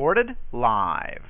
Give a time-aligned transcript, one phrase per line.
[0.00, 1.24] recorded live.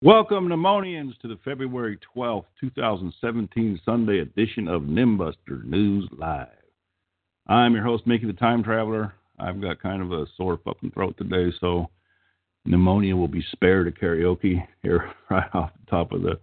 [0.03, 6.49] Welcome, Pneumonians, to the February 12th, 2017 Sunday edition of Nimbuster News Live.
[7.47, 9.15] I'm your host, Mickey the Time Traveler.
[9.39, 11.89] I've got kind of a sore fucking throat today, so
[12.67, 16.39] pneumonia will be spared a karaoke here right off the top of the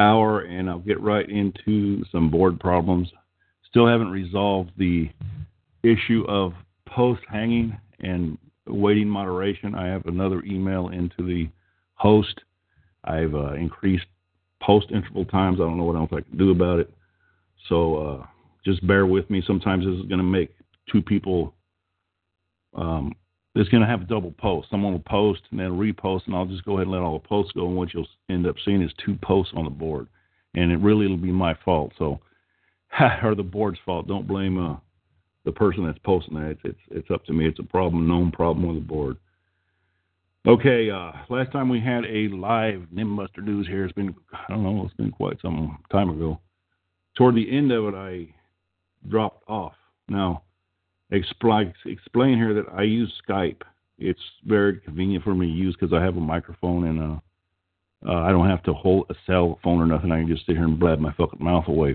[0.00, 3.08] hour, and I'll get right into some board problems.
[3.70, 5.08] Still haven't resolved the
[5.84, 6.52] issue of
[6.88, 8.36] post hanging and
[8.66, 9.76] waiting moderation.
[9.76, 11.48] I have another email into the
[11.94, 12.40] host
[13.04, 14.06] I've uh, increased
[14.62, 15.58] post interval times.
[15.60, 16.90] I don't know what else I can do about it.
[17.68, 18.26] So uh,
[18.64, 19.42] just bear with me.
[19.46, 20.54] Sometimes this is going to make
[20.90, 21.54] two people.
[22.74, 23.14] Um,
[23.54, 24.70] it's going to have a double posts.
[24.70, 27.28] Someone will post and then repost, and I'll just go ahead and let all the
[27.28, 27.66] posts go.
[27.66, 30.06] And what you'll end up seeing is two posts on the board,
[30.54, 31.92] and it really will be my fault.
[31.98, 32.20] So,
[33.22, 34.08] or the board's fault.
[34.08, 34.76] Don't blame uh,
[35.44, 36.50] the person that's posting that.
[36.50, 37.46] It's, it's it's up to me.
[37.46, 39.18] It's a problem, known problem on the board.
[40.44, 44.64] Okay, uh, last time we had a live Nimbuster News here, it's been, I don't
[44.64, 46.40] know, it's been quite some time ago.
[47.16, 48.26] Toward the end of it, I
[49.08, 49.74] dropped off.
[50.08, 50.42] Now,
[51.12, 53.62] explain, explain here that I use Skype.
[53.98, 58.22] It's very convenient for me to use because I have a microphone and uh, uh,
[58.22, 60.10] I don't have to hold a cell phone or nothing.
[60.10, 61.94] I can just sit here and blab my fucking mouth away.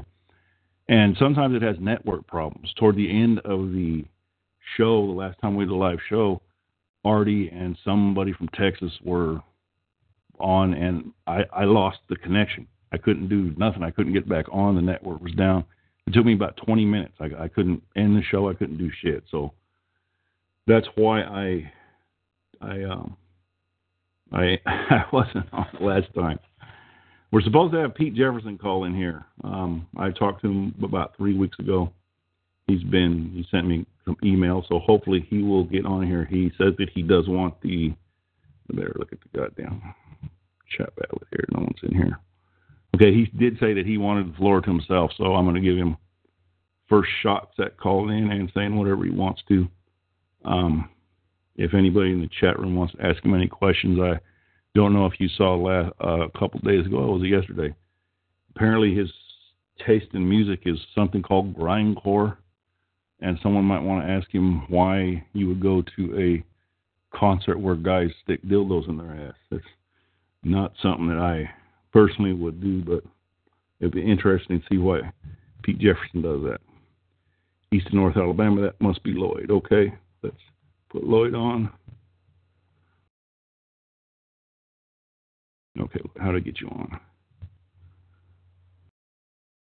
[0.87, 2.73] And sometimes it has network problems.
[2.79, 4.05] Toward the end of the
[4.77, 6.41] show, the last time we did a live show,
[7.07, 9.41] Artie and somebody from Texas were
[10.39, 12.67] on, and I, I lost the connection.
[12.91, 13.83] I couldn't do nothing.
[13.83, 14.75] I couldn't get back on.
[14.75, 15.65] The network was down.
[16.05, 17.13] It took me about 20 minutes.
[17.19, 18.49] I, I couldn't end the show.
[18.49, 19.23] I couldn't do shit.
[19.29, 19.53] So
[20.65, 21.71] that's why I
[22.61, 23.17] I um
[24.31, 26.39] I I wasn't on last time.
[27.31, 29.25] We're supposed to have Pete Jefferson call in here.
[29.43, 31.91] Um, I talked to him about three weeks ago
[32.67, 36.25] he's been he sent me some emails, so hopefully he will get on here.
[36.25, 37.93] He says that he does want the.
[38.73, 39.81] Better look at the goddamn
[40.77, 41.45] chat battle here.
[41.53, 42.19] No one's in here.
[42.95, 45.61] Okay, he did say that he wanted the floor to himself, so I'm going to
[45.61, 45.95] give him
[46.89, 49.67] first shots at calling in and saying whatever he wants to.
[50.43, 50.89] Um,
[51.55, 54.19] if anybody in the chat room wants to ask him any questions, I
[54.75, 57.03] don't know if you saw last, uh, a couple days ago.
[57.03, 57.73] It was yesterday.
[58.55, 59.11] Apparently, his
[59.85, 62.37] taste in music is something called grindcore
[63.21, 67.75] and someone might want to ask him why you would go to a concert where
[67.75, 69.35] guys stick dildos in their ass.
[69.49, 69.63] That's
[70.43, 71.49] not something that I
[71.91, 73.03] personally would do, but
[73.79, 75.01] it'd be interesting to see why
[75.63, 76.59] Pete Jefferson does that.
[77.73, 79.51] East and North Alabama, that must be Lloyd.
[79.51, 79.93] Okay,
[80.23, 80.35] let's
[80.89, 81.69] put Lloyd on.
[85.79, 86.99] Okay, how to get you on?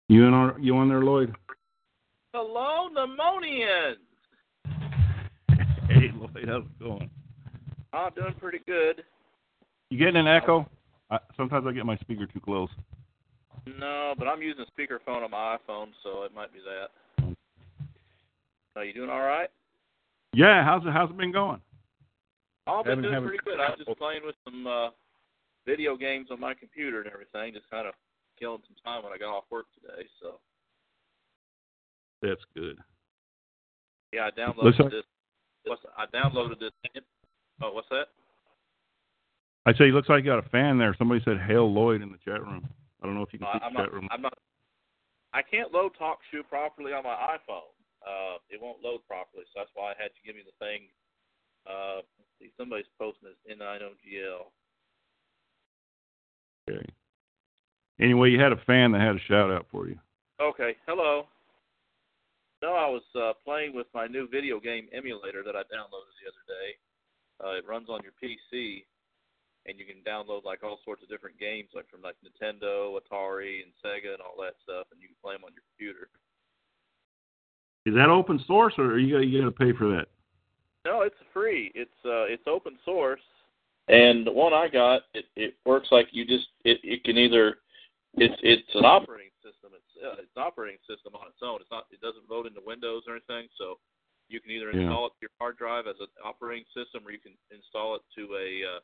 [0.08, 1.34] You in our, you on there, Lloyd?
[2.38, 3.96] Hello, pneumonians.
[5.88, 7.08] Hey, Lloyd, how's it going?
[7.94, 9.02] I'm doing pretty good.
[9.88, 10.68] You getting an echo?
[11.10, 12.68] I, sometimes I get my speaker too close.
[13.78, 17.34] No, but I'm using a speakerphone on my iPhone, so it might be that.
[18.76, 19.48] Are you doing all right?
[20.34, 21.62] Yeah, how's it how's it been going?
[22.66, 23.60] I've been doing pretty good.
[23.60, 24.90] I was just playing with some uh
[25.64, 27.94] video games on my computer and everything, just kind of
[28.38, 30.06] killing some time when I got off work today.
[30.20, 30.40] So
[32.22, 32.78] that's good.
[34.12, 35.04] Yeah, I downloaded like, this.
[35.64, 36.70] What's I downloaded this.
[37.62, 38.06] Oh, what's that?
[39.66, 40.94] I say, it looks like you got a fan there.
[40.98, 42.68] Somebody said "Hail Lloyd" in the chat room.
[43.02, 44.08] I don't know if you can see I'm the not, chat room.
[44.10, 44.38] I'm not.
[45.34, 47.74] I can't load TalkShoe properly on my iPhone.
[48.06, 50.88] Uh, it won't load properly, so that's why I had to give me the thing.
[51.66, 52.02] Uh,
[52.38, 54.46] see, somebody's posting this N9OGL.
[56.70, 56.86] Okay.
[58.00, 59.98] Anyway, you had a fan that had a shout out for you.
[60.40, 60.76] Okay.
[60.86, 61.26] Hello.
[62.62, 66.28] No, I was uh, playing with my new video game emulator that I downloaded the
[66.30, 66.68] other day.
[67.44, 68.84] Uh, it runs on your PC,
[69.66, 73.60] and you can download like all sorts of different games, like from like Nintendo, Atari,
[73.62, 76.08] and Sega, and all that stuff, and you can play them on your computer.
[77.84, 80.06] Is that open source, or are you you got to pay for that?
[80.86, 81.72] No, it's free.
[81.74, 83.20] It's uh, it's open source,
[83.88, 87.58] and the one I got, it it works like you just it it can either
[88.14, 89.30] it's it's an operating
[90.02, 91.60] uh, it's an operating system on its own.
[91.60, 91.86] It's not.
[91.90, 93.48] It doesn't load into Windows or anything.
[93.58, 93.78] So
[94.28, 94.88] you can either Yeah.
[94.88, 98.02] install it to your hard drive as an operating system, or you can install it
[98.16, 98.80] to a uh,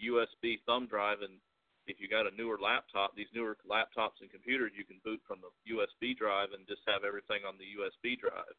[0.00, 1.40] USB thumb drive, and
[1.86, 5.38] if you got a newer laptop, these newer laptops and computers, you can boot from
[5.40, 8.54] the USB drive and just have everything on the USB drive.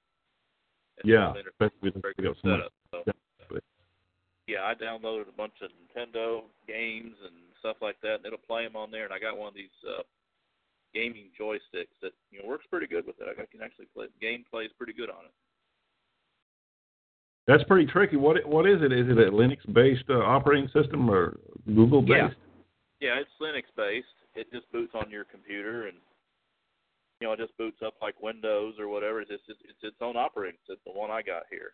[0.97, 2.73] And Yeah, it's especially with very good setup.
[2.91, 3.59] So, Yeah.
[4.47, 8.63] yeah, I downloaded a bunch of Nintendo games and stuff like that, and it'll play
[8.63, 9.03] them on there.
[9.03, 10.03] And I got one of these uh,
[10.97, 13.27] gaming joysticks that you know works pretty good with it.
[13.29, 14.07] I can actually play.
[14.19, 15.35] Game plays pretty good on it.
[17.45, 18.17] That's pretty tricky.
[18.17, 18.91] What what is it?
[18.91, 21.37] Is it a Linux-based uh, operating system or
[21.67, 22.35] Google-based?
[22.99, 24.07] Yeah, yeah, it's Linux based.
[24.35, 25.97] It just boots on your computer, and
[27.21, 29.21] you know, it just boots up like Windows or whatever.
[29.21, 30.93] It's just, it's its own operating system.
[30.93, 31.71] The one I got here.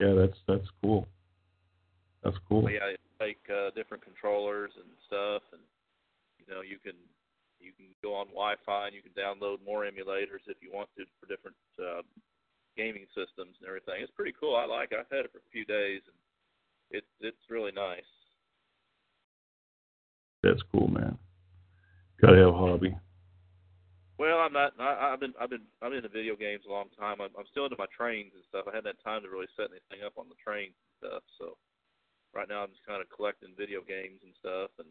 [0.00, 1.08] Yeah, that's that's cool.
[2.22, 2.62] That's cool.
[2.62, 5.62] But yeah, take uh, different controllers and stuff, and
[6.38, 6.94] you know, you can
[7.60, 11.04] you can go on Wi-Fi and you can download more emulators if you want to
[11.20, 12.02] for different uh,
[12.76, 14.00] gaming systems and everything.
[14.00, 14.56] It's pretty cool.
[14.56, 14.92] I like.
[14.92, 14.98] it.
[15.00, 16.18] I've had it for a few days, and
[16.90, 18.06] it's it's really nice.
[20.42, 21.18] That's cool, man.
[22.22, 22.94] Got to have a hobby.
[24.18, 24.74] Well, I'm not.
[24.78, 25.34] I, I've been.
[25.38, 25.66] I've been.
[25.82, 27.22] I'm into video games a long time.
[27.22, 28.66] I'm, I'm still into my trains and stuff.
[28.66, 31.22] I hadn't had time to really set anything up on the trains and stuff.
[31.38, 31.54] So
[32.34, 34.90] right now I'm just kind of collecting video games and stuff, and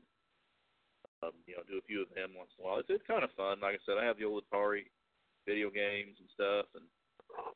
[1.24, 2.80] um, you know, do a few of them once in a while.
[2.82, 3.62] It's it's kind of fun.
[3.62, 4.90] Like I said, I have the old Atari
[5.48, 6.86] video games and stuff, and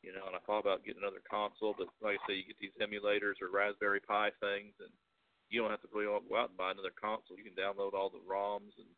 [0.02, 2.60] you know, and I thought about getting another console, but like I say, you get
[2.62, 4.94] these emulators or Raspberry Pi things, and
[5.50, 7.38] you don't have to really go out and buy another console.
[7.38, 8.90] You can download all the ROMs and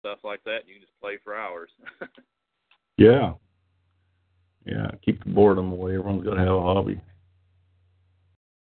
[0.00, 1.70] stuff like that, and you can just play for hours.
[2.98, 3.34] Yeah.
[4.66, 4.90] Yeah.
[5.04, 5.94] Keep the boredom away.
[5.94, 7.00] Everyone's got to have a hobby.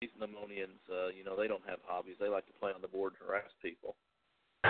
[0.02, 2.16] These pneumonians, uh, you know, they don't have hobbies.
[2.20, 3.96] They like to play on the board and harass people.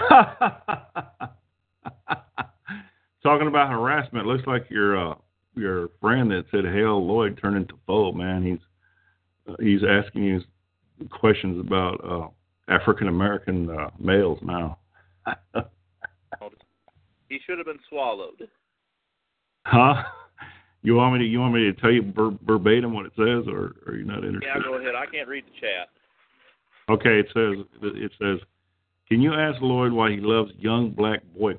[3.24, 5.16] Talking about harassment, looks like your uh,
[5.56, 8.12] your friend that said "Hail Lloyd" turned into foe.
[8.12, 8.60] Man, he's
[9.52, 10.42] uh, he's asking you
[11.10, 12.28] questions about uh,
[12.74, 14.78] African American uh, males now.
[17.30, 18.50] He should have been swallowed.
[19.66, 20.02] huh?
[20.82, 23.46] You want me to you want me to tell you ver- verbatim what it says,
[23.48, 24.48] or are you not interested?
[24.48, 24.96] Yeah, go ahead.
[24.96, 25.90] I can't read the chat.
[26.90, 28.40] Okay, it says it says,
[29.10, 31.54] can you ask Lloyd why he loves young black boy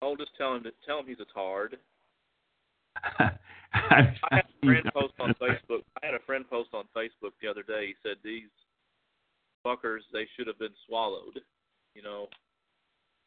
[0.00, 1.76] I'll just tell him to tell him he's a tard.
[3.18, 3.30] I
[3.74, 5.82] I had a friend post on Facebook.
[6.02, 7.88] I had a friend post on Facebook the other day.
[7.88, 8.48] He said these
[9.66, 11.40] fuckers they should have been swallowed.
[11.94, 12.28] You know,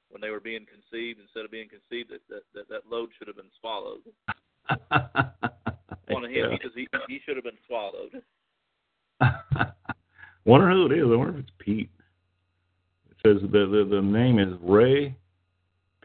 [0.10, 3.28] when they were being conceived, instead of being conceived, that that that, that load should
[3.28, 4.02] have been swallowed.
[6.12, 8.22] Of him, because he he should have been swallowed.
[10.46, 11.06] wonder who it is.
[11.06, 11.90] I wonder if it's Pete.
[13.10, 15.16] It says the the, the name is Ray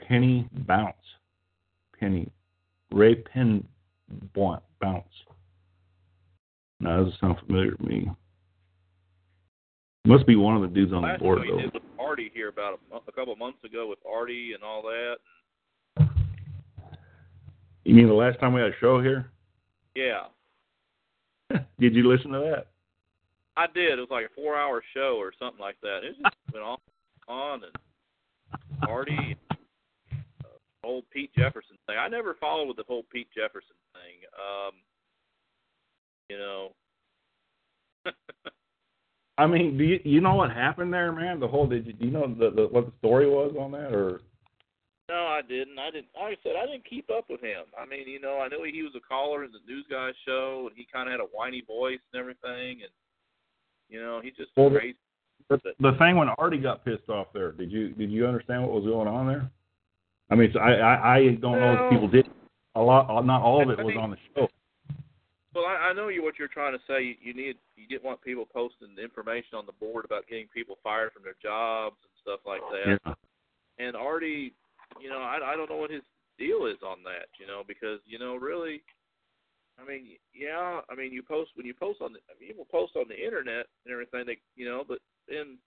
[0.09, 0.95] Penny Bounce.
[1.99, 2.31] Penny
[2.93, 3.67] Ray Penn
[4.35, 5.05] Bounce.
[6.79, 8.11] Now, that doesn't sound familiar to me.
[10.05, 11.59] Must be one of the dudes on the board show he though.
[11.59, 14.83] did with Artie here about a, a couple of months ago with Artie and all
[14.83, 15.17] that.
[17.85, 19.31] You mean the last time we had a show here?
[19.95, 20.25] Yeah,
[21.81, 22.67] Did you listen to that?
[23.57, 23.99] I did.
[23.99, 26.01] It was like a four-hour show or something like that.
[26.03, 26.79] It just went on,
[27.29, 29.37] on and Artie,
[30.13, 30.47] uh,
[30.85, 31.97] old Pete Jefferson thing.
[31.99, 34.29] I never followed with the whole Pete Jefferson thing.
[34.37, 34.73] Um,
[36.29, 36.73] you know.
[39.39, 41.41] I mean, do you you know what happened there, man?
[41.41, 43.93] The whole did you, do you know the, the what the story was on that
[43.93, 44.21] or?
[45.09, 45.79] No, I didn't.
[45.79, 46.09] I didn't.
[46.19, 47.63] Like I said, I didn't keep up with him.
[47.79, 50.67] I mean, you know, I knew he was a caller in the news guy show,
[50.67, 52.91] and he kind of had a whiny voice and everything, and
[53.89, 54.97] you know, he's just Well, the- crazy.
[55.49, 58.73] The, the thing when Artie got pissed off there, did you did you understand what
[58.73, 59.49] was going on there?
[60.29, 62.27] I mean, so I, I I don't know if people did.
[62.75, 64.49] A lot, not all of it was on the show.
[65.55, 67.03] Well, I, I know you what you're trying to say.
[67.03, 70.77] You, you need you didn't want people posting information on the board about getting people
[70.83, 72.99] fired from their jobs and stuff like that.
[73.07, 73.15] Yeah.
[73.87, 74.53] And Artie,
[75.01, 76.03] you know, I I don't know what his
[76.39, 77.31] deal is on that.
[77.39, 78.83] You know, because you know, really,
[79.77, 82.67] I mean, yeah, I mean, you post when you post on the I mean, people
[82.71, 84.25] post on the internet and everything.
[84.27, 85.59] They, you know, but then,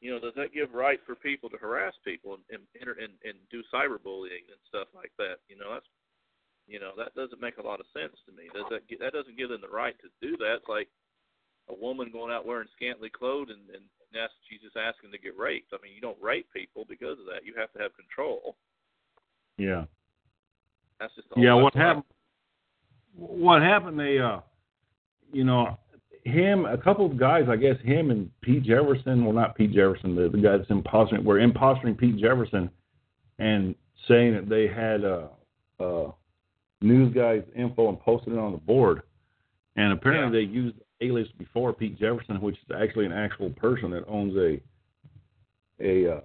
[0.00, 2.66] you know, does that give right for people to harass people and and
[2.98, 5.38] and, and do cyberbullying and stuff like that?
[5.48, 5.90] You know, that's
[6.66, 8.50] you know, that doesn't make a lot of sense to me.
[8.50, 10.66] Does that that doesn't give them the right to do that?
[10.66, 10.88] It's like
[11.70, 13.82] a woman going out wearing scantily clothed and, and
[14.14, 15.72] that's she's just asking to get raped.
[15.72, 17.44] I mean, you don't rape people because of that.
[17.44, 18.56] You have to have control.
[19.58, 19.84] Yeah.
[20.98, 21.54] That's just the Yeah.
[21.54, 22.04] What happened?
[23.16, 23.98] What happened?
[23.98, 24.40] They, uh,
[25.32, 25.78] you know,
[26.24, 29.24] him, a couple of guys, I guess him and Pete Jefferson.
[29.24, 30.14] Well, not Pete Jefferson.
[30.14, 31.24] The, the guy that's impostoring.
[31.24, 32.70] Were impostoring Pete Jefferson,
[33.38, 33.74] and
[34.08, 35.28] saying that they had uh,
[35.80, 36.12] uh,
[36.80, 39.02] news guys' info and posted it on the board.
[39.76, 44.04] And apparently they used alias before Pete Jefferson, which is actually an actual person that
[44.08, 44.60] owns a
[45.80, 46.20] a uh,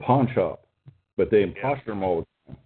[0.00, 0.66] pawn shop,
[1.16, 2.60] but they imposter him all the time.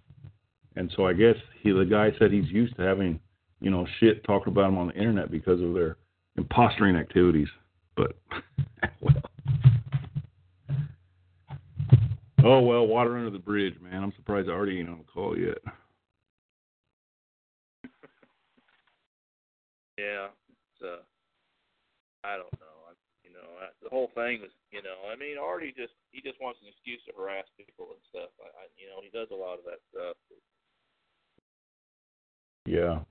[0.77, 3.21] And so I guess he, the guy said he's used to having,
[3.63, 5.97] you know, shit talked about them on the internet because of their
[6.39, 7.49] impostering activities.
[7.97, 8.17] But
[9.01, 9.15] well.
[12.45, 14.03] Oh well, water under the bridge, man.
[14.03, 15.59] I'm surprised I already ain't on the call yet.
[19.97, 21.07] Yeah, it's, uh,
[22.27, 22.91] I don't know.
[22.91, 26.21] I, you know, I, the whole thing was, you know, I mean, Artie just he
[26.21, 28.35] just wants an excuse to harass people and stuff.
[28.43, 30.17] I, I you know, he does a lot of that stuff.
[32.67, 33.07] Yeah.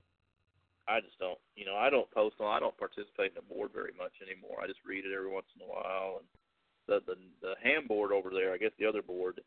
[0.92, 3.72] I just don't, you know, I don't post on, I don't participate in the board
[3.74, 4.60] very much anymore.
[4.60, 6.20] I just read it every once in a while.
[6.20, 6.28] And
[6.88, 9.40] the the the ham board over there, I guess the other board,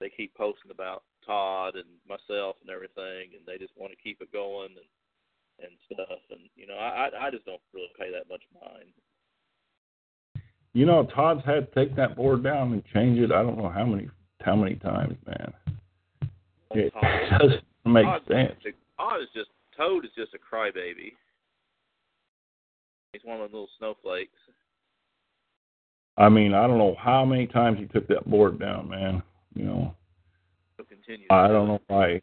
[0.00, 4.20] they keep posting about Todd and myself and everything, and they just want to keep
[4.20, 4.90] it going and
[5.62, 6.18] and stuff.
[6.30, 8.90] And you know, I I just don't really pay that much mind.
[10.74, 13.30] You know, Todd's had to take that board down and change it.
[13.30, 14.08] I don't know how many
[14.40, 15.52] how many times, man.
[16.72, 18.54] It Todd, doesn't make Todd, sense.
[18.98, 19.50] Todd is just
[19.82, 21.12] Toad is just a crybaby.
[23.12, 24.38] He's one of those little snowflakes.
[26.16, 29.22] I mean, I don't know how many times he took that board down, man.
[29.54, 29.94] You know,
[30.76, 31.26] He'll continue.
[31.30, 32.20] I don't know why.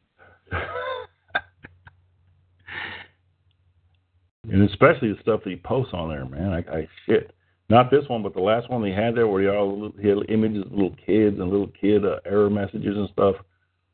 [4.49, 6.53] and especially the stuff that he posts on there, man.
[6.53, 7.31] I, I shit.
[7.69, 10.17] Not this one, but the last one they had there, where he all he had
[10.29, 13.35] images of little kids and little kid uh, error messages and stuff.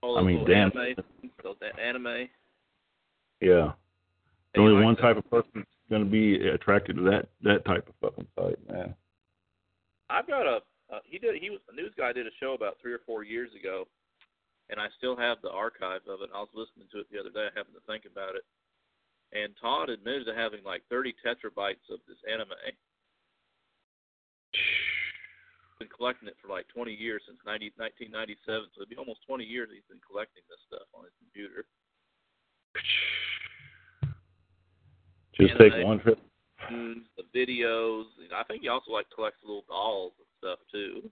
[0.02, 0.72] All I mean, damn.
[0.78, 0.96] Anime,
[1.44, 2.30] a- anime.
[3.42, 3.72] Yeah.
[4.54, 5.02] Hey, Only like one that.
[5.02, 8.96] type of person going to be attracted to that that type of fucking site, man.
[10.10, 10.60] I've got a
[10.94, 13.24] uh, he did he was a news guy did a show about three or four
[13.24, 13.88] years ago,
[14.70, 16.30] and I still have the archive of it.
[16.34, 17.50] I was listening to it the other day.
[17.50, 18.46] I happened to think about it,
[19.34, 22.54] and Todd admitted to having like 30 tetrabytes of this anime.
[25.80, 29.44] Been collecting it for like 20 years since 90, 1997, so it'd be almost 20
[29.44, 31.68] years he's been collecting this stuff on his computer.
[35.40, 35.72] Just Anime.
[35.72, 36.20] take one trip.
[36.70, 41.10] The videos, I think he also like collects little dolls and stuff too.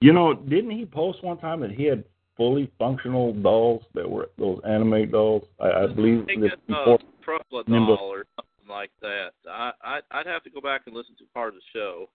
[0.00, 2.04] You know, didn't he post one time that he had
[2.36, 5.44] fully functional dolls that were those anime dolls?
[5.60, 6.94] I, I believe I this it's before.
[6.94, 9.32] uh, doll or something like that.
[9.48, 12.08] I, I I'd have to go back and listen to part of the show,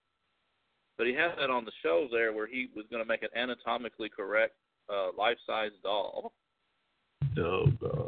[0.98, 3.30] but he had that on the show there where he was going to make an
[3.38, 4.56] anatomically correct
[4.90, 6.34] uh, life-size doll.
[7.38, 8.05] Oh god!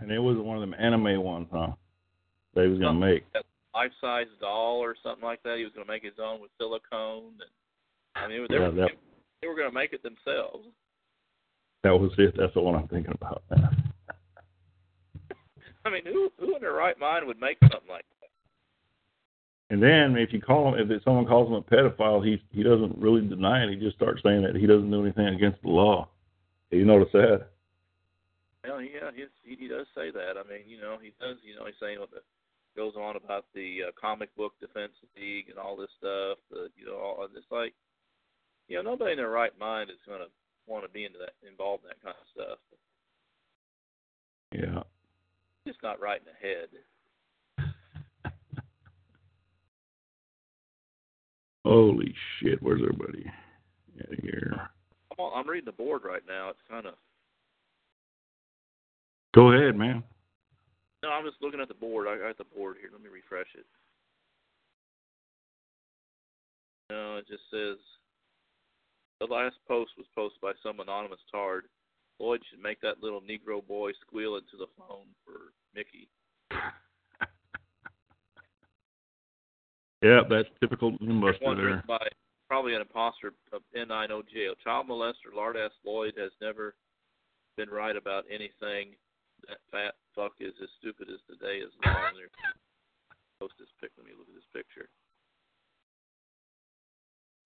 [0.00, 1.72] And it was one of them anime ones, huh?
[2.54, 3.24] That he was gonna make.
[3.74, 5.58] Life-size doll or something like that.
[5.58, 7.50] He was going to make his own with silicone, and
[8.16, 8.90] I mean, they Yeah, were that-
[9.40, 10.66] they were going to make it themselves.
[11.84, 12.36] That was it.
[12.36, 13.44] That's the one I'm thinking about.
[15.84, 18.28] I mean, who who in their right mind would make something like that?
[19.70, 22.98] And then if you call him, if someone calls him a pedophile, he he doesn't
[22.98, 23.70] really deny it.
[23.70, 26.08] He just starts saying that he doesn't do anything against the law.
[26.70, 27.46] You notice that?
[28.64, 29.24] Well, yeah, he
[29.56, 30.36] he does say that.
[30.36, 31.36] I mean, you know, he does.
[31.42, 32.20] You know, he's saying what the
[32.76, 36.38] goes on about the uh, comic book defense league and all this stuff.
[36.50, 37.74] The you know, all it's like,
[38.68, 40.26] you know, nobody in their right mind is going to
[40.66, 42.58] want to be into that, involved in that kind of stuff.
[44.52, 44.82] Yeah.
[45.64, 46.68] It's just not right in the head.
[51.64, 52.62] Holy shit!
[52.62, 53.26] Where's everybody?
[54.00, 54.68] Out here.
[55.12, 56.48] I'm on, I'm reading the board right now.
[56.50, 56.94] It's kind of
[59.34, 60.02] Go ahead, man.
[61.02, 62.06] no, I'm just looking at the board.
[62.08, 62.90] I got the board here.
[62.92, 63.66] Let me refresh it.
[66.90, 67.78] No, it just says
[69.20, 71.64] the last post was posted by some anonymous tard.
[72.18, 76.08] Lloyd should make that little Negro boy squeal into the phone for Mickey.
[80.02, 81.84] Yeah, that's typical There's there.
[81.86, 81.98] by
[82.48, 84.50] probably an imposter of N9OJ.
[84.50, 85.72] A child molester, Lard S.
[85.84, 86.74] Lloyd, has never
[87.56, 88.94] been right about anything.
[89.48, 91.94] That fat fuck is as stupid as the day is long.
[92.16, 92.30] There-
[93.40, 93.90] Post this pic.
[93.96, 94.88] Let me look at this picture.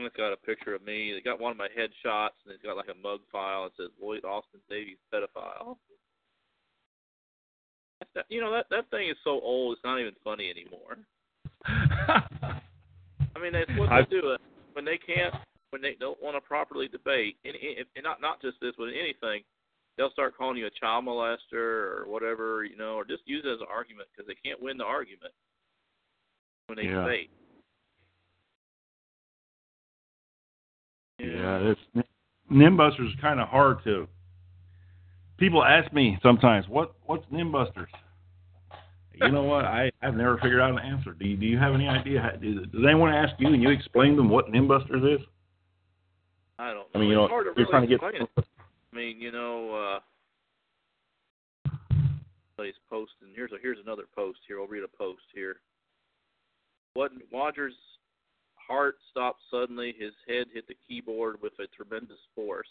[0.00, 1.12] It's got a picture of me.
[1.14, 3.66] They got one of my headshots, and it's got like a mug file.
[3.66, 5.76] It says Lloyd Austin Davies pedophile.
[8.16, 9.76] That, you know that that thing is so old.
[9.76, 10.98] It's not even funny anymore.
[11.64, 14.30] I mean, that's what I- they do.
[14.34, 14.38] Uh,
[14.72, 15.34] when they can't,
[15.70, 18.86] when they don't want to properly debate, and, and and not not just this, but
[18.88, 19.42] anything,
[19.96, 23.48] they'll start calling you a child molester or whatever, you know, or just use it
[23.48, 25.32] as an argument because they can't win the argument
[26.66, 27.02] when they Yeah.
[27.02, 27.30] debate.
[31.18, 31.80] Yeah, it's
[32.50, 34.08] Nimbusters is kind of hard to.
[35.36, 37.88] People ask me sometimes, "What what's Nimbusters?"
[39.14, 39.64] you know what?
[39.64, 41.12] I I've never figured out an answer.
[41.12, 42.20] Do you do you have any idea?
[42.20, 45.24] How, does, does anyone ask you and you explain them what Nimbusters is?
[46.58, 46.86] I don't know.
[46.94, 48.00] I mean, you know, it's you're really trying to get.
[48.02, 48.44] it.
[48.94, 50.00] I mean, you know,
[51.66, 51.70] uh,
[52.54, 53.34] somebody's posting.
[53.34, 54.60] Here's a here's another post here.
[54.60, 55.56] I'll read a post here.
[56.94, 57.74] What Rogers'
[58.54, 59.94] heart stopped suddenly.
[59.98, 62.68] His head hit the keyboard with a tremendous force.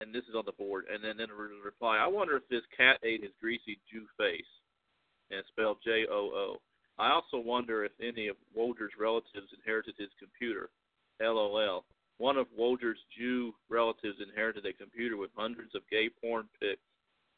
[0.00, 0.86] And this is on the board.
[0.92, 4.50] And then in a reply, I wonder if this cat ate his greasy Jew face.
[5.30, 6.56] And spelled J O O.
[6.98, 10.70] I also wonder if any of Wojder's relatives inherited his computer.
[11.20, 11.84] LOL.
[12.22, 16.78] One of Wojder's Jew relatives inherited a computer with hundreds of gay porn pics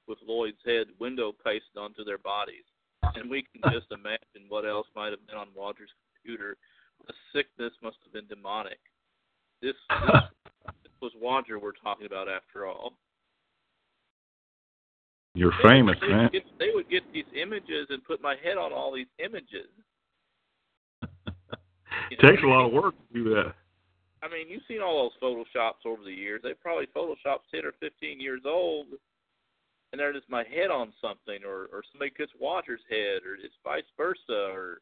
[0.07, 2.65] with Lloyd's head window pasted onto their bodies.
[3.15, 5.89] And we can just imagine what else might have been on Walter's
[6.23, 6.59] computer.
[7.07, 8.77] The sickness must have been demonic.
[9.63, 10.21] This, this,
[10.83, 12.93] this was Wodger we're talking about after all.
[15.35, 16.29] You're They would- famous, they would man.
[16.31, 19.71] Get, they would get these images and put my head on all these images.
[22.23, 23.55] Know, Takes a lot of work to do that.
[24.25, 26.41] I mean, you've seen all those photoshops over the years.
[26.43, 28.87] They probably photoshopped ten or fifteen years old,
[29.93, 33.55] and they're just my head on something, or or somebody puts Waters' head, or it's
[33.63, 34.81] vice versa, or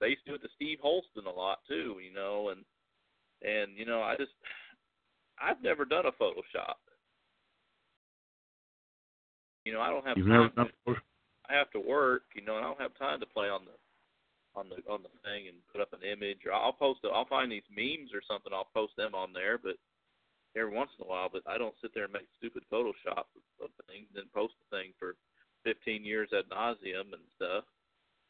[0.00, 2.64] they used to do it to Steve Holston a lot too, you know, and
[3.42, 4.32] and you know, I just
[5.42, 6.78] I've never done a Photoshop.
[9.64, 10.52] You know, I don't have You've time.
[10.54, 10.96] never to- done.
[11.50, 13.72] I have to work, you know, and I don't have time to play on the
[14.56, 17.26] on the on the thing and put up an image or I'll post it I'll
[17.26, 19.74] find these memes or something, I'll post them on there, but
[20.56, 23.26] every once in a while, but I don't sit there and make stupid Photoshop
[23.62, 25.16] of things and then post the thing for
[25.64, 27.64] fifteen years ad nauseum and stuff.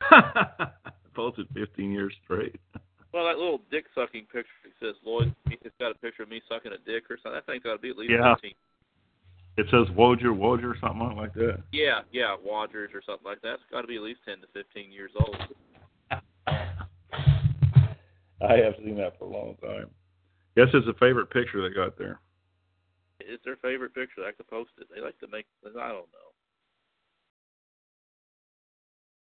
[1.14, 2.56] Posted 15 years straight.
[3.14, 6.42] Well, that little dick sucking picture that says Lloyd, it's got a picture of me
[6.50, 7.38] sucking a dick or something.
[7.38, 8.34] That thing's got to be at least Yeah.
[8.34, 8.50] 15.
[9.56, 11.62] It says Wojer, Wojer, something like that.
[11.70, 13.62] Yeah, yeah, Waters or something like that.
[13.62, 15.38] It's got to be at least 10 to 15 years old.
[18.48, 19.90] I have seen that for a long time.
[20.56, 22.20] Guess it's a favorite picture they got there.
[23.20, 24.14] It's their favorite picture.
[24.18, 24.86] They like to post it.
[24.94, 26.30] They like to make, I don't know.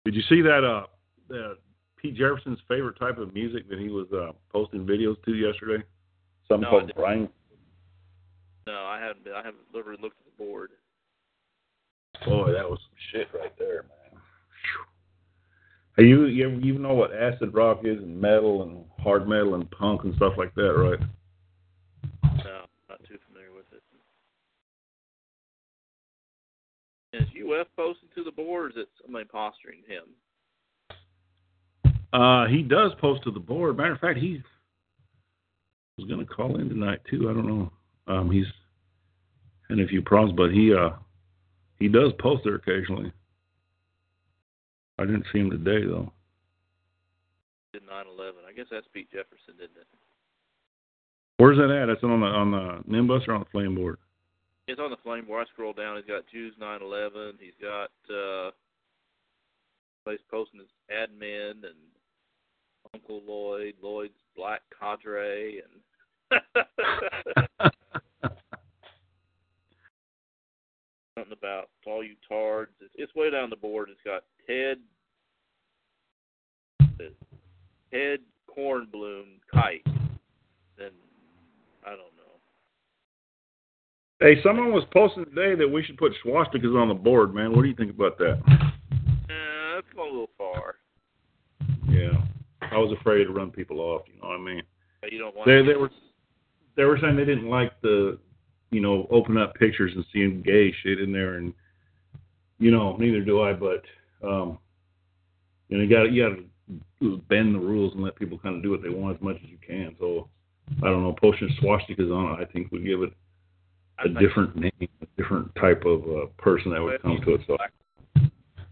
[0.05, 0.63] Did you see that?
[0.63, 0.87] Uh,
[1.29, 1.57] that
[1.97, 5.81] Pete Jefferson's favorite type of music that he was uh, posting videos to yesterday.
[6.49, 6.91] Something No, I called.
[6.95, 7.29] Brian.
[8.67, 9.23] No, I haven't.
[9.23, 10.71] Been, I haven't literally looked at the board.
[12.25, 14.02] Boy, that was some shit right there, man.
[15.97, 20.03] You you you know what acid rock is and metal and hard metal and punk
[20.03, 20.99] and stuff like that, right?
[22.43, 23.83] No, not too familiar with it.
[27.15, 30.05] Is UF posting to the board, or is it somebody posturing him?
[32.11, 33.77] Uh, he does post to the board.
[33.77, 34.41] Matter of fact, he
[35.97, 37.29] was going to call in tonight too.
[37.29, 37.71] I don't know.
[38.07, 38.45] Um, he's
[39.69, 40.91] had a few problems, but he uh
[41.79, 43.11] he does post there occasionally.
[44.99, 46.11] I didn't see him today though.
[47.73, 48.45] Did 9/11?
[48.47, 49.87] I guess that's Pete Jefferson, didn't it?
[51.37, 51.89] Where's that at?
[51.89, 53.97] It's on the on the Nimbus or on the flame board?
[54.67, 55.45] It's on the flame board.
[55.47, 55.97] I scroll down.
[55.97, 57.33] He's got Jews 9/11.
[57.39, 58.51] He's got uh,
[60.09, 61.75] he's posting his admin and
[62.93, 66.51] Uncle Lloyd, Lloyd's Black Cadre, and
[71.15, 72.71] something about all you tards.
[72.81, 73.89] It's, it's way down the board.
[73.89, 74.77] It's got Ted,
[77.91, 79.85] Ted Cornbloom Kite.
[80.77, 80.91] Then
[81.85, 82.23] I don't know.
[84.19, 87.55] Hey, someone was posting today that we should put swastikas on the board, man.
[87.55, 88.39] What do you think about that?
[88.49, 90.75] Uh, that's going a little far.
[91.89, 92.11] Yeah,
[92.61, 94.03] I was afraid to run people off.
[94.07, 94.63] You know what I mean?
[95.11, 95.47] You don't want.
[95.47, 95.91] They they were
[96.75, 98.17] they were saying they didn't like the
[98.73, 101.53] you know open up pictures and seeing gay shit in there, and
[102.59, 103.53] you know neither do I.
[103.53, 103.83] But
[104.27, 104.57] um,
[105.69, 106.37] you know you got you got
[107.01, 109.37] to bend the rules and let people kind of do what they want as much
[109.43, 109.95] as you can.
[109.99, 110.27] So
[110.81, 113.13] I don't know, posting swastikas on it, I think would give it
[114.03, 117.41] a different name, a different type of uh, person that would come to it.
[117.47, 117.57] So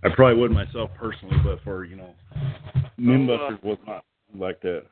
[0.04, 2.14] I probably would myself personally, but for you know,
[3.00, 4.04] Nimbusters was not
[4.36, 4.84] like that.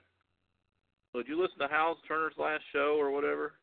[1.14, 3.54] So did you listen to Hal Turner's last show or whatever?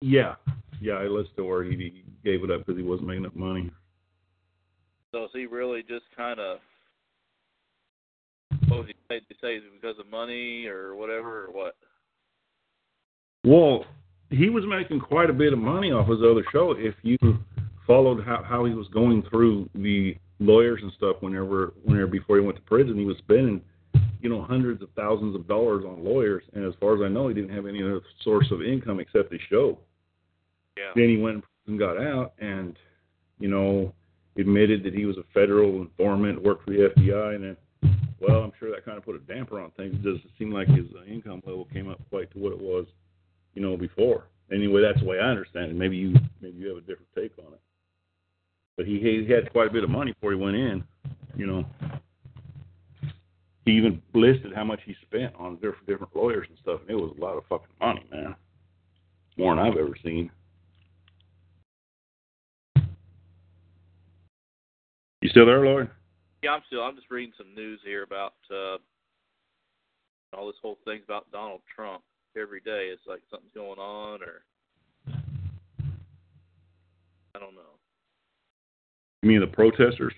[0.00, 0.34] Yeah,
[0.80, 3.34] yeah, I listened to where he, he gave it up because he wasn't making enough
[3.34, 3.70] money.
[5.12, 6.58] So is he really just kind of?
[8.68, 9.20] What was he say?
[9.20, 11.76] Did he say it's because of money or whatever or what?
[13.44, 13.84] Well,
[14.30, 16.74] he was making quite a bit of money off his other show.
[16.76, 17.16] If you
[17.86, 22.44] followed how how he was going through the lawyers and stuff, whenever whenever before he
[22.44, 23.62] went to prison, he was spending
[24.20, 27.28] you know hundreds of thousands of dollars on lawyers, and as far as I know,
[27.28, 29.78] he didn't have any other source of income except his show.
[30.76, 30.92] Yeah.
[30.94, 32.76] Then he went and got out, and
[33.38, 33.92] you know
[34.38, 37.56] admitted that he was a federal informant, worked for the FBI, and then,
[38.20, 39.94] well, I'm sure that kind of put a damper on things.
[39.94, 42.86] It doesn't seem like his uh, income level came up quite to what it was,
[43.54, 44.24] you know, before.
[44.52, 45.74] Anyway, that's the way I understand it.
[45.74, 47.60] Maybe you maybe you have a different take on it.
[48.76, 50.84] But he he had quite a bit of money before he went in,
[51.34, 51.64] you know.
[53.66, 56.94] He even listed how much he spent on different different lawyers and stuff, and it
[56.94, 58.36] was a lot of fucking money, man.
[59.36, 60.30] More than I've ever seen.
[65.20, 65.90] You still there, Lloyd?
[66.44, 66.82] Yeah, I'm still.
[66.82, 68.76] I'm just reading some news here about uh,
[70.32, 72.02] all this whole thing about Donald Trump.
[72.40, 74.44] Every day, it's like something's going on, or
[77.34, 77.74] I don't know.
[79.22, 80.12] You mean the protesters?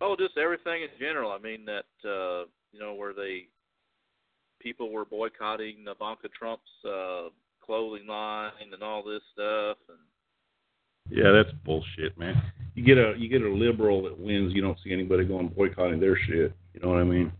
[0.00, 1.32] Oh, just everything in general.
[1.32, 3.48] I mean that uh, you know where they
[4.60, 7.28] people were boycotting Ivanka Trump's uh,
[7.64, 9.98] clothing line and all this stuff, and
[11.10, 12.40] Yeah, that's bullshit, man.
[12.74, 16.00] You get a you get a liberal that wins, you don't see anybody going boycotting
[16.00, 16.52] their shit.
[16.74, 17.32] You know what I mean?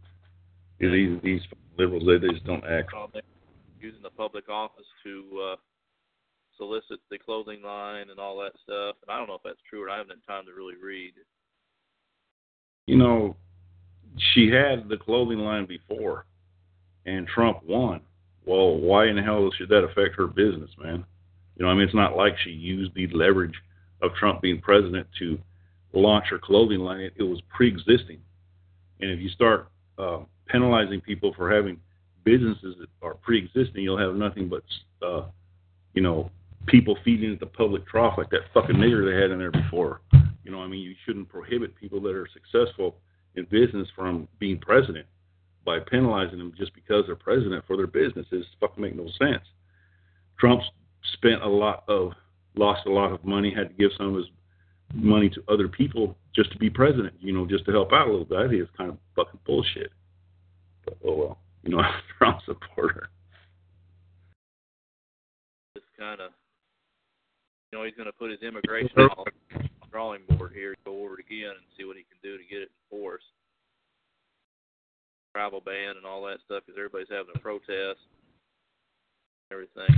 [0.80, 1.40] These these
[1.78, 2.90] liberals they, they just don't act.
[3.12, 3.22] they're
[3.80, 5.56] using the public office to uh,
[6.56, 8.96] solicit the clothing line and all that stuff.
[9.02, 9.94] And I don't know if that's true or not.
[9.94, 11.14] I haven't had time to really read.
[12.88, 13.36] You know,
[14.32, 16.24] she had the clothing line before,
[17.04, 18.00] and Trump won.
[18.46, 21.04] Well, why in the hell should that affect her business, man?
[21.56, 23.52] You know, I mean, it's not like she used the leverage
[24.00, 25.38] of Trump being president to
[25.92, 27.00] launch her clothing line.
[27.00, 28.20] It, it was pre-existing,
[29.00, 31.78] and if you start uh, penalizing people for having
[32.24, 34.62] businesses that are pre-existing, you'll have nothing but,
[35.06, 35.26] uh,
[35.92, 36.30] you know,
[36.66, 40.00] people feeding at the public trough like that fucking nigger they had in there before.
[40.48, 42.96] You know, I mean, you shouldn't prohibit people that are successful
[43.34, 45.04] in business from being president
[45.62, 48.24] by penalizing them just because they're president for their business.
[48.32, 49.44] It fucking make no sense.
[50.40, 50.64] Trump's
[51.12, 52.12] spent a lot of,
[52.54, 54.24] lost a lot of money, had to give some of his
[54.94, 57.12] money to other people just to be president.
[57.20, 58.38] You know, just to help out a little bit.
[58.38, 59.92] I think it's kind of fucking bullshit.
[60.86, 63.10] But oh well, you know, I'm a Trump supporter.
[65.76, 66.30] Just kind of,
[67.70, 71.14] you know, he's going to put his immigration on the drawing board here, go over
[71.18, 73.26] it again, and see what he can do to get it enforced.
[75.34, 78.00] Travel ban and all that stuff, because everybody's having a protest,
[79.52, 79.94] everything.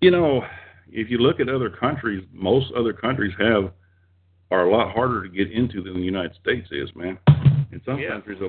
[0.00, 0.42] You know,
[0.90, 3.72] if you look at other countries, most other countries have
[4.50, 7.18] are a lot harder to get into than the United States is, man.
[7.72, 8.10] In some Yeah.
[8.10, 8.40] countries,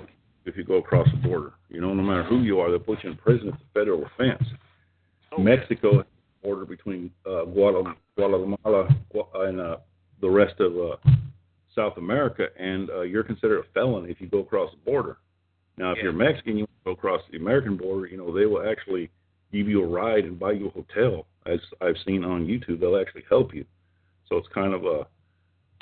[0.46, 3.04] if you go across the border, you know, no matter who you are, they'll put
[3.04, 3.50] you in prison.
[3.50, 4.44] It's a federal offense.
[5.32, 6.06] Oh, Mexico
[6.44, 7.96] border between uh, Guatemala,
[9.36, 9.78] and uh,
[10.22, 10.96] the rest of uh,
[11.76, 15.18] South America, and uh, you're considered a felon if you go across the border.
[15.78, 16.06] Now, if Yeah.
[16.06, 19.10] you're Mexican, you go across the American border, you know, they will actually
[19.52, 21.26] give you a ride and buy you a hotel.
[21.46, 23.66] As I've seen on YouTube, they'll actually help you.
[24.28, 25.08] So it's kind of a,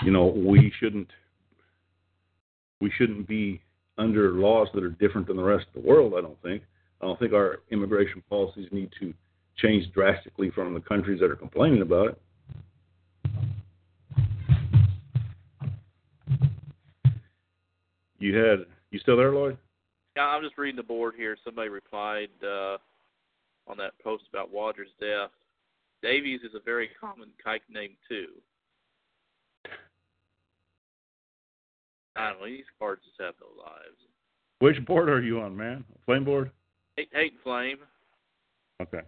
[0.03, 1.09] you know, we shouldn't
[2.79, 3.59] we shouldn't be
[3.97, 6.13] under laws that are different than the rest of the world.
[6.15, 6.61] I don't think.
[7.01, 9.13] I don't think our immigration policies need to
[9.57, 12.21] change drastically from the countries that are complaining about it.
[18.19, 19.57] You had you still there, Lloyd?
[20.15, 21.37] Yeah, I'm just reading the board here.
[21.43, 22.77] Somebody replied uh,
[23.67, 25.29] on that post about Waters' death.
[26.01, 28.27] Davies is a very common kike name too.
[32.15, 32.47] I don't know.
[32.47, 33.97] These cards just have no lives.
[34.59, 35.83] Which board are you on, man?
[36.05, 36.49] Flame board?
[36.95, 37.77] Hate, hate and flame.
[38.81, 39.01] Okay.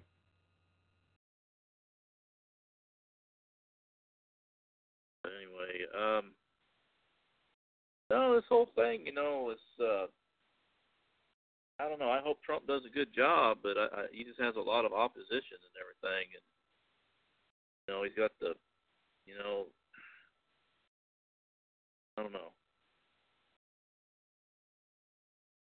[5.70, 6.32] Anyway, um,
[8.10, 10.08] no, this whole thing, you know, is uh,
[11.80, 12.10] I don't know.
[12.10, 14.86] I hope Trump does a good job, but I, I, he just has a lot
[14.86, 16.44] of opposition and everything, and
[17.88, 18.54] you know, he's got the,
[19.26, 19.66] you know,
[22.18, 22.52] I don't know.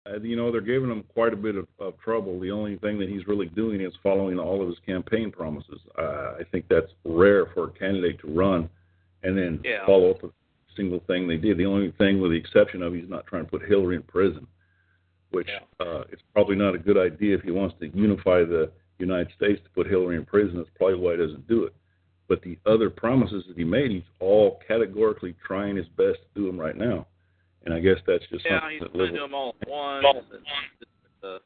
[0.09, 2.39] Uh, you know, they're giving him quite a bit of, of trouble.
[2.39, 5.81] The only thing that he's really doing is following all of his campaign promises.
[5.97, 8.69] Uh, I think that's rare for a candidate to run
[9.23, 9.85] and then Yeah.
[9.85, 11.57] follow up with a single thing they did.
[11.57, 14.47] The only thing, with the exception of, he's not trying to put Hillary in prison,
[15.31, 15.61] which Yeah.
[15.85, 19.61] uh, it's probably not a good idea if he wants to unify the United States
[19.63, 20.57] to put Hillary in prison.
[20.57, 21.73] That's probably why he doesn't do it.
[22.27, 26.45] But the other promises that he made, he's all categorically trying his best to do
[26.47, 27.07] them right now.
[27.65, 29.55] And I guess that's just Yeah, something he's that trying to do liberals- them all
[29.61, 30.25] at once.
[30.31, 30.45] And,
[31.23, 31.39] uh,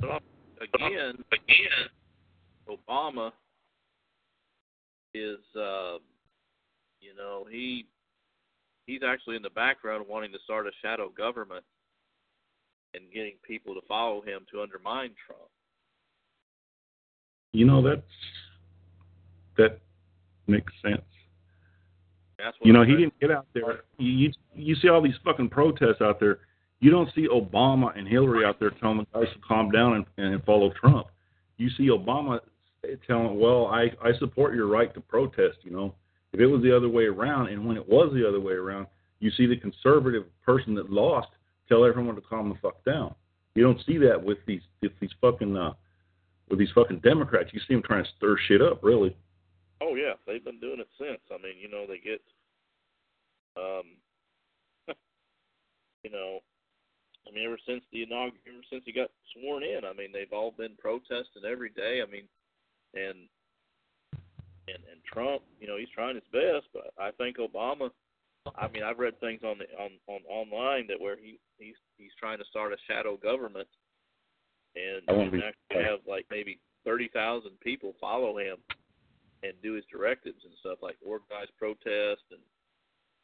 [0.00, 0.22] but
[0.60, 1.88] again, again,
[2.68, 3.32] Obama
[5.14, 5.98] is, uh,
[7.00, 7.86] you know, he
[8.86, 11.64] he's actually in the background wanting to start a shadow government
[12.94, 15.48] and getting people to follow him to undermine Trump.
[17.52, 18.02] You know that's
[19.56, 19.80] that
[20.46, 21.02] makes sense.
[22.38, 23.00] That's what You know, I'm he saying.
[23.00, 23.84] didn't get out there.
[23.98, 26.40] You, you you see all these fucking protests out there.
[26.80, 30.32] You don't see Obama and Hillary out there telling the guys to calm down and,
[30.32, 31.06] and follow Trump.
[31.56, 32.40] You see Obama
[33.06, 35.58] telling, well, I I support your right to protest.
[35.62, 35.94] You know,
[36.32, 38.86] if it was the other way around, and when it was the other way around,
[39.20, 41.28] you see the conservative person that lost
[41.68, 43.14] tell everyone to calm the fuck down.
[43.54, 45.74] You don't see that with these with these fucking uh,
[46.48, 47.50] with these fucking Democrats.
[47.52, 49.16] You see them trying to stir shit up, really.
[49.80, 51.20] Oh yeah, they've been doing it since.
[51.30, 52.22] I mean, you know, they get,
[53.56, 53.96] um,
[56.02, 56.40] you know,
[57.26, 60.32] I mean, ever since the inaugural, ever since he got sworn in, I mean, they've
[60.32, 62.00] all been protesting every day.
[62.06, 62.24] I mean,
[62.94, 63.28] and
[64.68, 67.90] and and Trump, you know, he's trying his best, but I think Obama.
[68.56, 72.12] I mean, I've read things on the on on online that where he he's he's
[72.18, 73.68] trying to start a shadow government,
[74.76, 78.56] and, and be actually have like maybe thirty thousand people follow him
[79.42, 82.40] and do his directives and stuff like organize protest and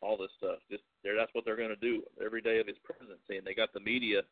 [0.00, 0.58] all this stuff.
[0.70, 3.54] Just there, that's what they're going to do every day of his presidency, and they
[3.54, 4.22] got the media,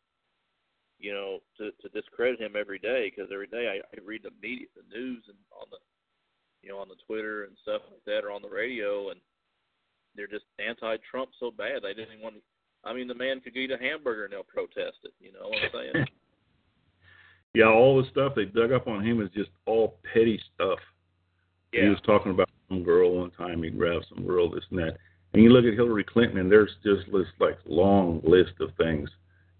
[0.98, 4.30] you know, to to discredit him every day because every day I, I read the
[4.42, 5.78] media, the news, and on the,
[6.62, 9.20] you know, on the Twitter and stuff like that, or on the radio, and
[10.16, 12.34] they're just anti-Trump so bad they didn't even want.
[12.34, 12.42] To,
[12.84, 15.12] I mean, the man could eat a hamburger and they'll protest it.
[15.20, 16.06] You know what I'm saying?
[17.54, 20.78] Yeah, all the stuff they dug up on him is just all petty stuff.
[21.72, 23.62] He was talking about some girl one time.
[23.62, 24.96] He grabbed some girl, this and that.
[25.32, 29.10] And you look at Hillary Clinton, and there's just this like long list of things,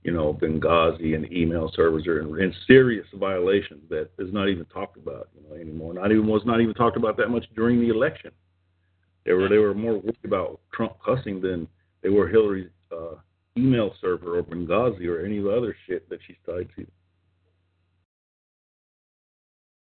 [0.05, 4.65] you know, Benghazi and email servers are in, and serious violations that is not even
[4.67, 5.95] talked about, you know, anymore.
[5.95, 8.31] Not even was not even talked about that much during the election.
[9.25, 11.69] They were they were more worried about Trump cussing than
[12.03, 13.17] they were Hillary's uh,
[13.57, 16.87] email server or Benghazi or any other shit that she's tied to.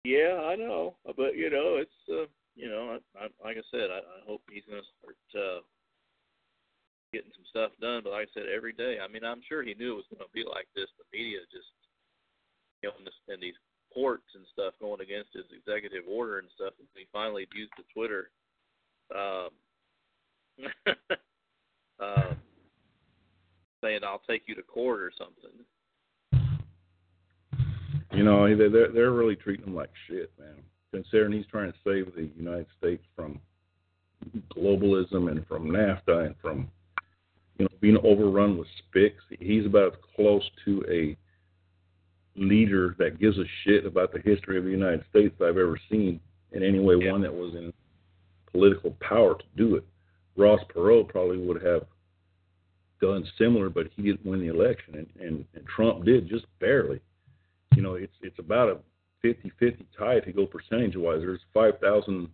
[0.06, 3.92] Yeah, I know, but you know, it's uh, you know, I, I, like I said,
[3.92, 5.60] I, I hope he's going to start uh,
[7.14, 8.02] getting some stuff done.
[8.04, 10.26] But like I said, every day, I mean, I'm sure he knew it was going
[10.26, 10.90] to be like this.
[10.98, 11.72] The media just,
[12.84, 13.58] you know, in, this, in these
[13.94, 16.74] courts and stuff going against his executive order and stuff.
[16.80, 18.30] And he finally used the Twitter,
[19.16, 19.50] um,
[22.00, 22.38] um,
[23.84, 25.52] saying, "I'll take you to court" or something.
[28.12, 30.56] You know, they're they're really treating him like shit, man.
[30.92, 33.40] Considering he's trying to save the United States from
[34.56, 36.70] globalism and from NAFTA and from
[37.58, 41.18] you know being overrun with spics, he's about as close to a
[42.40, 45.80] leader that gives a shit about the history of the United States that I've ever
[45.90, 46.20] seen.
[46.54, 47.12] In any way, Yeah.
[47.12, 47.74] one that was in
[48.52, 49.84] political power to do it.
[50.38, 51.86] Ross Perot probably would have
[53.02, 57.02] done similar, but he didn't win the election, and, and, and Trump did just barely
[57.78, 58.78] you know, it's it's about a
[59.26, 61.20] 50-50 tie if you go percentage wise.
[61.20, 62.28] There's five thousand,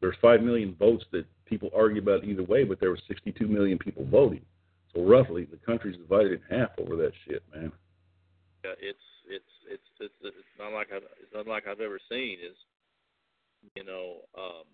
[0.00, 3.76] there's five million votes that people argue about either way, but there were 62 million
[3.76, 4.42] people voting.
[4.96, 7.72] Roughly, the country's divided in half over that shit, man.
[8.64, 12.38] Yeah, it's it's it's it's it's not like I've it's not like I've ever seen.
[12.38, 12.56] Is
[13.74, 14.64] you know, um,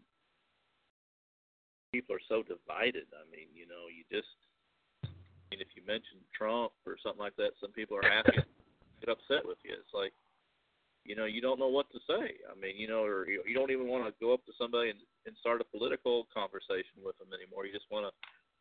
[1.93, 3.09] people are so divided.
[3.17, 4.29] I mean, you know, you just
[5.05, 5.09] I
[5.51, 8.45] mean, if you mention Trump or something like that, some people are happy
[9.01, 9.73] get upset with you.
[9.73, 10.13] It's like,
[11.09, 12.37] you know, you don't know what to say.
[12.45, 14.93] I mean, you know, or you, you don't even want to go up to somebody
[14.93, 17.65] and, and start a political conversation with them anymore.
[17.65, 18.13] You just want to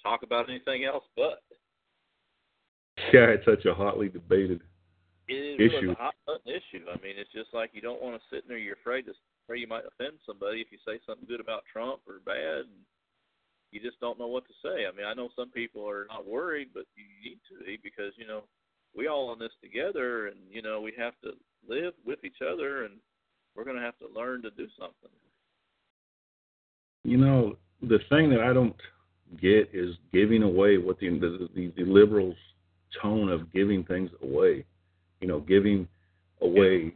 [0.03, 1.41] talk about anything else but.
[3.13, 4.61] Yeah, it's such a hotly debated.
[5.27, 5.91] It is issue.
[5.91, 6.85] a hot button issue.
[6.89, 8.57] I mean, it's just like you don't want to sit in there.
[8.57, 9.13] You're afraid to,
[9.45, 12.65] afraid you might offend somebody if you say something good about Trump or bad.
[12.65, 12.83] And
[13.71, 14.85] you just don't know what to say.
[14.89, 18.13] I mean, I know some people are not worried, but you need to be because
[18.17, 18.43] you know
[18.95, 21.31] we all in this together, and you know we have to
[21.67, 22.95] live with each other, and
[23.55, 25.13] we're going to have to learn to do something.
[27.03, 28.75] You know, the thing that I don't
[29.37, 32.35] get is giving away what the the, the, liberals'
[33.01, 34.65] tone of giving things away.
[35.21, 35.87] You know, giving
[36.41, 36.93] away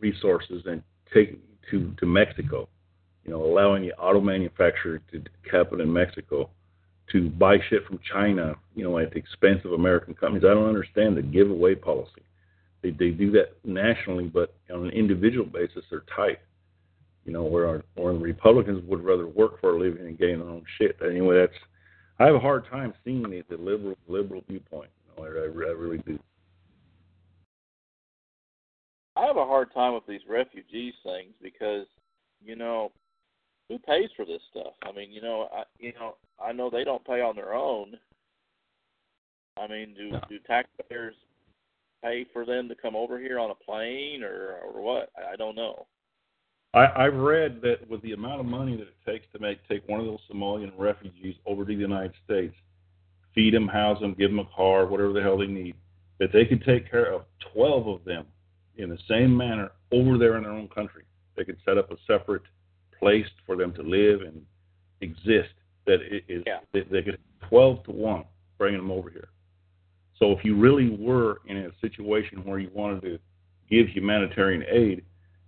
[0.00, 0.82] resources and
[1.12, 1.40] taking
[1.70, 2.68] to to Mexico.
[3.24, 6.48] You know, allowing the auto manufacturer to capital in Mexico
[7.12, 8.54] to buy shit from China.
[8.74, 10.44] You know, at the expense of American companies.
[10.44, 12.22] I don't understand the giveaway policy.
[12.82, 16.38] They they do that nationally, but on an individual basis, they're tight.
[17.24, 20.38] You know, where our, where the Republicans would rather work for a living and gain
[20.38, 20.96] their own shit.
[21.04, 21.58] Anyway, that's
[22.18, 24.90] I have a hard time seeing the, the liberal liberal viewpoint.
[25.16, 26.18] You know, I, I, I really do.
[29.16, 31.86] I have a hard time with these refugees things because,
[32.42, 32.90] you know,
[33.68, 34.72] who pays for this stuff?
[34.82, 37.94] I mean, you know, I you know, I know they don't pay on their own.
[39.58, 40.20] I mean, do No.
[40.28, 41.14] do taxpayers
[42.02, 45.10] pay for them to come over here on a plane or or what?
[45.30, 45.86] I don't know.
[46.72, 49.88] I, I've read that with the amount of money that it takes to make take
[49.88, 52.54] one of those Somalian refugees over to the United States,
[53.34, 55.74] feed them, house them, give them a car, whatever the hell they need,
[56.18, 58.26] that they could take care of 12 of them
[58.76, 61.04] in the same manner over there in their own country.
[61.36, 62.42] They could set up a separate
[62.98, 64.42] place for them to live and
[65.00, 65.54] exist.
[65.86, 66.60] That it is Yeah.
[66.72, 67.18] they, they could
[67.48, 68.24] 12 to one
[68.58, 69.28] bringing them over here.
[70.18, 73.18] So if you really were in a situation where you wanted to
[73.70, 75.02] give humanitarian aid,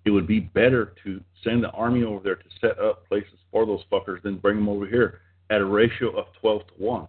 [0.04, 3.66] it would be better to send the army over there to set up places for
[3.66, 7.08] those fuckers than bring them over here at a ratio of 12 to 1.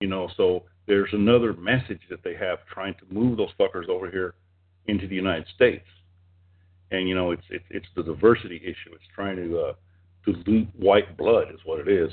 [0.00, 4.10] You know, so there's another message that they have trying to move those fuckers over
[4.10, 4.34] here
[4.86, 5.86] into the United States.
[6.90, 8.94] And you know, it's it's it's the diversity issue.
[8.94, 9.72] It's trying to uh,
[10.26, 12.12] to loot white blood is what it is,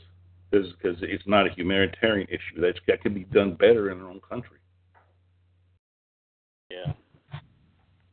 [0.52, 2.62] because it's not a humanitarian issue.
[2.62, 4.58] That's that can be done better in their own country.
[6.70, 6.94] Yeah.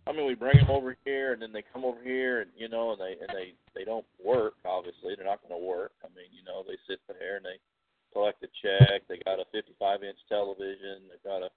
[0.08, 2.68] I mean, we bring them over here, and then they come over here, and you
[2.68, 4.54] know, and they and they they don't work.
[4.64, 5.92] Obviously, they're not going to work.
[6.02, 7.60] I mean, you know, they sit there and they
[8.12, 9.04] collect a check.
[9.06, 11.04] They got a 55 inch television.
[11.12, 11.50] They've got a,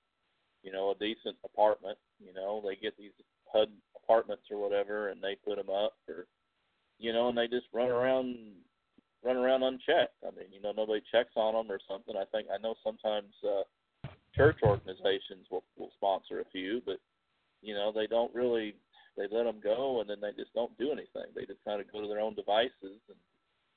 [0.64, 1.98] you know, a decent apartment.
[2.20, 3.16] You know, they get these
[3.54, 6.28] HUD apartments or whatever, and they put them up for,
[7.00, 8.36] you know, and they just run around,
[9.24, 10.20] run around unchecked.
[10.28, 12.16] I mean, you know, nobody checks on them or something.
[12.20, 13.64] I think I know sometimes uh,
[14.36, 17.00] church organizations will will sponsor a few, but
[17.62, 18.76] you know, they don't really.
[19.18, 21.28] They let them go, and then they just don't do anything.
[21.36, 23.18] They just kind of go to their own devices, and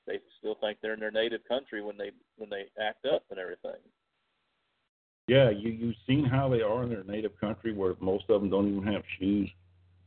[0.07, 3.39] they still think they're in their native country when they when they act up and
[3.39, 3.81] everything.
[5.27, 8.49] Yeah, you you've seen how they are in their native country, where most of them
[8.49, 9.49] don't even have shoes,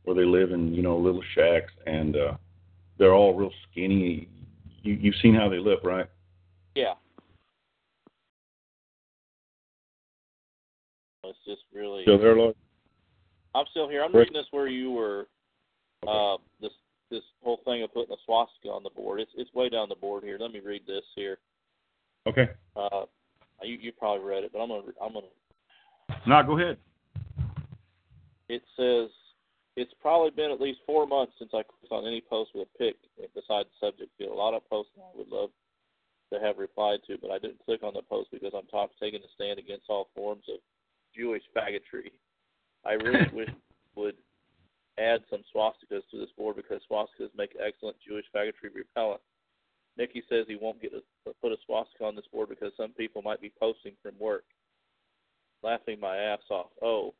[0.03, 2.33] where they live in you know little shacks, and uh,
[2.97, 4.27] they're all real skinny.
[4.81, 6.07] You you've seen how they live, right?
[6.75, 6.93] Yeah.
[11.23, 12.03] It's just really.
[12.05, 12.55] So they're like,
[13.55, 14.03] I'm still here.
[14.03, 15.27] I'm reading this where you were.
[16.07, 16.71] Uh, this
[17.11, 19.19] this whole thing of putting a swastika on the board.
[19.19, 20.37] It's it's way down the board here.
[20.39, 21.37] Let me read this here.
[22.27, 23.05] okay, Uh,
[23.63, 26.21] you you probably read it, but I'm gonna I'm gonna.
[26.27, 26.77] now go ahead.
[28.47, 29.09] It says
[29.75, 32.77] it's probably been at least four months since I clicked on any post with a
[32.77, 32.95] pic
[33.33, 34.31] beside the subject field.
[34.31, 35.49] A lot of posts I would love
[36.33, 39.21] to have replied to, but I didn't click on the post because I'm talk, taking
[39.21, 40.59] a stand against all forms of
[41.15, 42.11] Jewish faggotry.
[42.85, 43.49] I really wish
[43.95, 44.15] would
[44.99, 49.21] add some swastikas to this board because swastikas make excellent Jewish faggotry repellent.
[49.97, 53.21] Nikki says he won't get a, put a swastika on this board because some people
[53.21, 54.45] might be posting from work.
[55.61, 56.67] Laughing my ass off.
[56.81, 57.13] Oh,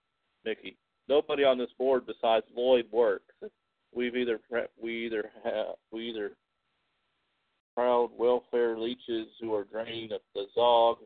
[0.46, 0.78] Nikki,
[1.10, 3.34] nobody on this board besides Lloyd works.
[3.94, 4.40] We've either
[4.82, 6.32] we either have we either
[7.76, 11.00] proud welfare leeches who are draining the zog,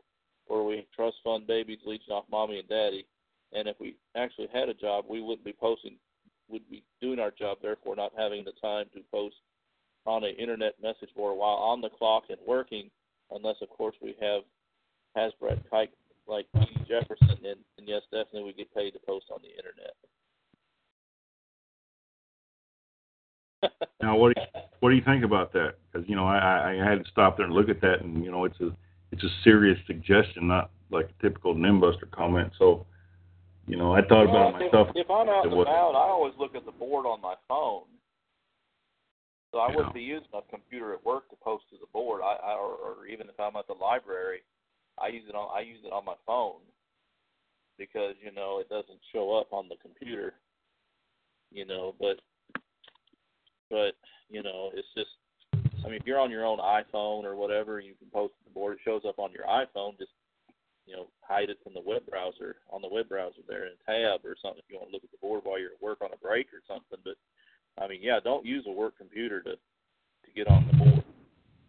[0.46, 3.06] or we trust fund babies leeching off mommy and daddy.
[3.54, 5.96] And if we actually had a job, we wouldn't be posting,
[6.48, 9.36] would be doing our job, therefore not having the time to post
[10.06, 12.90] on an internet message board while on the clock and working,
[13.30, 14.42] unless of course we have
[15.16, 15.88] Hasbrat kike
[16.26, 19.94] like Edie Jefferson, and, and yes, definitely we get paid to post on the internet.
[24.02, 25.74] Now, what do you, what do you think about that?
[25.90, 28.30] Because you know, I, I had to stop there and look at that, and you
[28.30, 28.70] know, it's a
[29.12, 32.52] it's a serious suggestion, not like a typical nimbuster comment.
[32.58, 32.86] So,
[33.66, 34.88] you know, I thought about Well, it myself.
[34.94, 37.84] If, if I'm out and about, I always look at the board on my phone.
[39.52, 42.22] So I wouldn't be using a computer at work to post to the board.
[42.24, 44.40] I, I or, or even if I'm at the library,
[45.00, 46.60] I use it on I use it on my phone
[47.78, 50.34] because you know it doesn't show up on the computer.
[51.52, 52.18] You know, but
[53.70, 53.94] but
[54.28, 55.10] you know it's just
[55.84, 58.54] I mean if you're on your own iPhone or whatever, you can post to the
[58.54, 58.74] board.
[58.74, 59.96] It shows up on your iPhone.
[59.98, 60.10] Just
[60.86, 63.84] you know, hide it from the web browser on the web browser there in a
[63.86, 65.98] tab or something if you want to look at the board while you're at work
[66.02, 66.98] on a break or something.
[67.04, 67.16] But
[67.82, 71.04] I mean, yeah, don't use a work computer to to get on the board.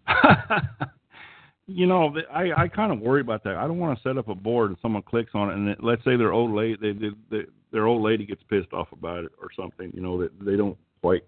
[1.67, 3.55] you know, I I kind of worry about that.
[3.55, 5.77] I don't want to set up a board and someone clicks on it, and it,
[5.81, 9.23] let's say their old lady, they, they, they, their old lady gets pissed off about
[9.23, 9.91] it or something.
[9.93, 11.23] You know, that they don't quite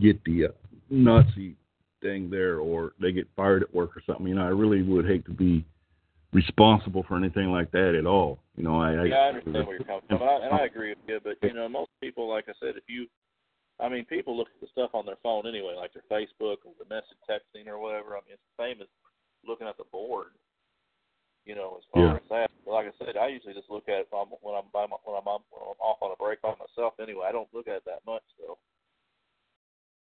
[0.00, 0.48] get the uh,
[0.88, 1.56] Nazi
[2.00, 4.26] thing there, or they get fired at work or something.
[4.26, 5.64] You know, I really would hate to be
[6.34, 8.38] responsible for anything like that at all.
[8.56, 10.90] You know, I, Yeah, I understand where you're coming from, and I, and I agree
[10.90, 11.20] with you.
[11.22, 13.06] But you know, most people, like I said, if you,
[13.80, 16.74] I mean, people look at the stuff on their phone anyway, like their Facebook or
[16.78, 18.18] the message texting or whatever.
[18.18, 18.88] I mean, it's the same as
[19.46, 20.34] looking at the board.
[21.46, 22.16] You know, as far Yeah.
[22.16, 22.50] as that.
[22.64, 24.86] But like I said, I usually just look at it when I'm when I'm by
[24.86, 26.94] my, when I'm, on, when I'm off on a break by myself.
[26.98, 28.58] Anyway, I don't look at it that much though.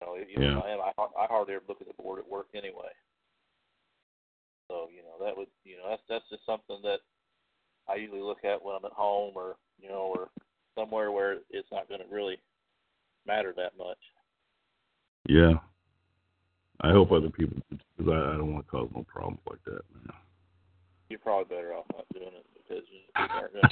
[0.00, 0.72] You know, Yeah.
[0.72, 2.90] and I I hardly ever look at the board at work anyway.
[4.72, 7.00] So you know that would you know that's that's just something that
[7.86, 10.28] I usually look at when I'm at home or you know or
[10.74, 12.38] somewhere where it's not going to really
[13.26, 13.98] matter that much.
[15.28, 15.54] Yeah.
[16.80, 19.82] I hope other people because I, I don't want to cause no problems like that,
[19.92, 20.16] man.
[21.10, 23.68] You're probably better off not doing it because people aren't gonna,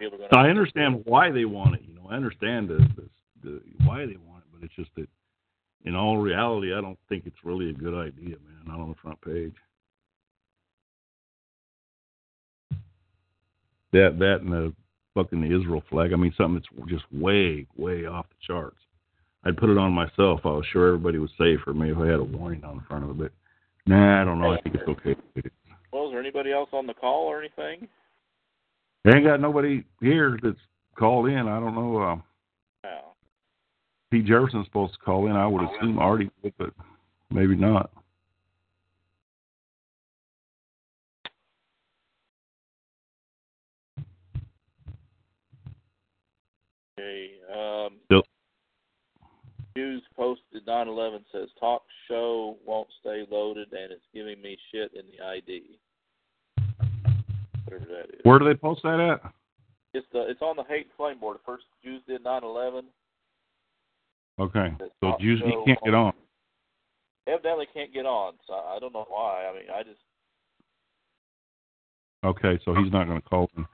[0.00, 1.82] people are going So I understand why they want it.
[1.86, 3.08] You know, I understand the, the,
[3.44, 5.08] the why they want it, but it's just that
[5.84, 8.66] in all reality, I don't think it's really a good idea, man.
[8.66, 9.54] Not on the front page.
[13.92, 14.72] That that and the
[15.14, 16.12] fucking Israel flag.
[16.12, 18.78] I mean, something that's just way way off the charts.
[19.44, 20.40] I'd put it on myself.
[20.44, 21.72] I was sure everybody was safer.
[21.72, 23.18] Maybe if I had a warning on the front of it.
[23.18, 23.32] But
[23.86, 24.52] nah, I don't know.
[24.52, 25.16] I think it's okay.
[25.92, 27.88] Well, is there anybody else on the call or anything?
[29.04, 30.56] They ain't got nobody here that's
[30.96, 31.48] called in.
[31.48, 31.96] I don't know.
[31.96, 32.16] Uh,
[32.84, 33.00] No.
[34.10, 35.32] Pete Jefferson's supposed to call in.
[35.36, 36.72] I would assume Artie but
[37.30, 37.90] maybe not.
[46.98, 47.30] Okay.
[47.60, 48.24] Um, Yep.
[49.76, 55.04] News posted 9/11 says talk show won't stay loaded and it's giving me shit in
[55.10, 55.78] the ID.
[57.64, 58.20] Whatever that is.
[58.24, 59.32] Where do they post that at?
[59.94, 61.38] It's the it's on the hate and flame board.
[61.46, 62.86] First Jews did 9/11.
[64.40, 66.14] Okay, Says so Tuesday show can't get on.
[67.26, 68.34] Evidently can't get on.
[68.46, 69.46] So I don't know why.
[69.46, 70.00] I mean, I just
[72.22, 73.66] Okay, so he's not going to call in.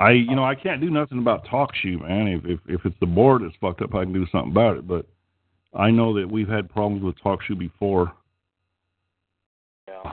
[0.00, 2.26] I, you know, I can't do nothing about TalkShoe, man.
[2.28, 4.88] If if if it's the board that's fucked up, I can do something about it.
[4.88, 5.06] But
[5.74, 8.12] I know that we've had problems with TalkShoe before.
[9.86, 10.12] yeah.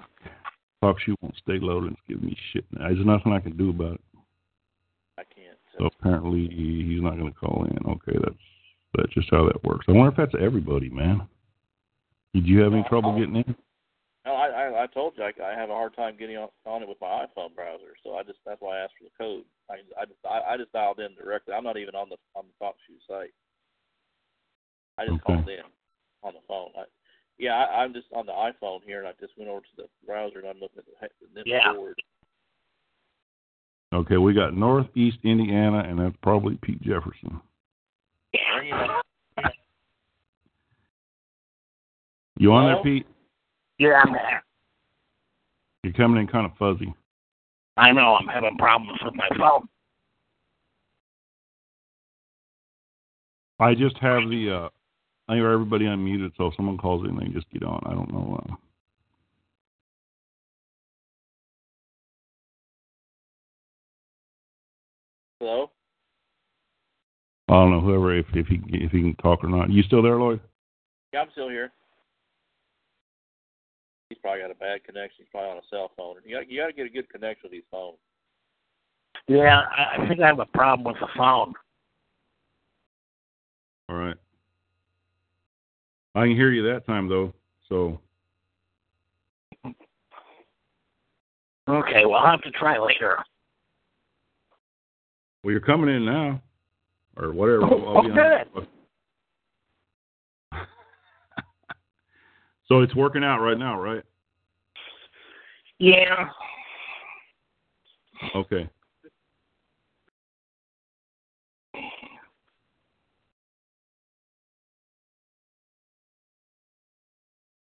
[0.84, 1.94] TalkShoe won't stay loaded.
[1.94, 2.66] It's giving me shit.
[2.72, 4.02] There's nothing I can do about it.
[5.18, 5.58] I can't.
[5.78, 7.78] So apparently he's not going to call in.
[7.90, 8.36] Okay, that's
[8.96, 9.86] that's just how that works.
[9.88, 11.22] I wonder if that's everybody, man.
[12.34, 13.56] Did you have any trouble getting in?
[14.58, 16.82] No, I, I I told you I, I have a hard time getting on, on
[16.82, 19.44] it with my iPhone browser, so I just that's why I asked for the code.
[19.70, 21.54] I I just I, I just dialed in directly.
[21.54, 23.34] I'm not even on the on the TalkShoe site.
[24.98, 25.24] I just Okay.
[25.24, 25.64] called in
[26.24, 26.72] on the phone.
[26.78, 26.84] I,
[27.38, 29.88] yeah, I, I'm just on the iPhone here, and I just went over to the
[30.06, 31.74] browser and I'm looking at the, the NIM Yeah.
[31.74, 32.02] board.
[33.94, 37.40] Okay, we got Northeast Indiana, and that's probably Pete Jefferson.
[38.54, 39.04] Bring it up.
[42.40, 42.76] You on Hello?
[42.76, 43.08] there, Pete?
[43.80, 44.44] Yeah, I'm there.
[45.88, 46.94] You're coming in kind of fuzzy.
[47.78, 49.70] I know I'm having problems with my phone.
[53.62, 54.66] I just have the.
[54.66, 54.70] uh
[55.30, 57.82] I hear everybody unmuted, so if someone calls in, they just get on.
[57.86, 58.38] I don't know.
[58.50, 58.56] Uh,
[65.40, 65.72] Hello.
[67.48, 69.70] I don't know whoever if if he if he can talk or not.
[69.70, 70.42] You still there, Lloyd?
[71.14, 71.72] Yeah, I'm still here.
[74.10, 75.18] He's probably got a bad connection.
[75.20, 76.16] He's probably on a cell phone.
[76.26, 77.98] You got you got to get a good connection with these phones.
[79.28, 81.54] Yeah, I, I think I have a problem with the phone.
[83.90, 84.16] All right.
[86.16, 87.34] I can hear you that time though.
[87.68, 88.00] So
[91.70, 93.18] Okay, well I'll have to try later.
[95.44, 96.42] well, you're coming in now,
[97.18, 97.64] or whatever.
[97.66, 98.68] Oh, I'll be
[102.68, 104.04] so it's working out right now, right?
[105.80, 106.30] Yeah.
[108.36, 108.70] Okay.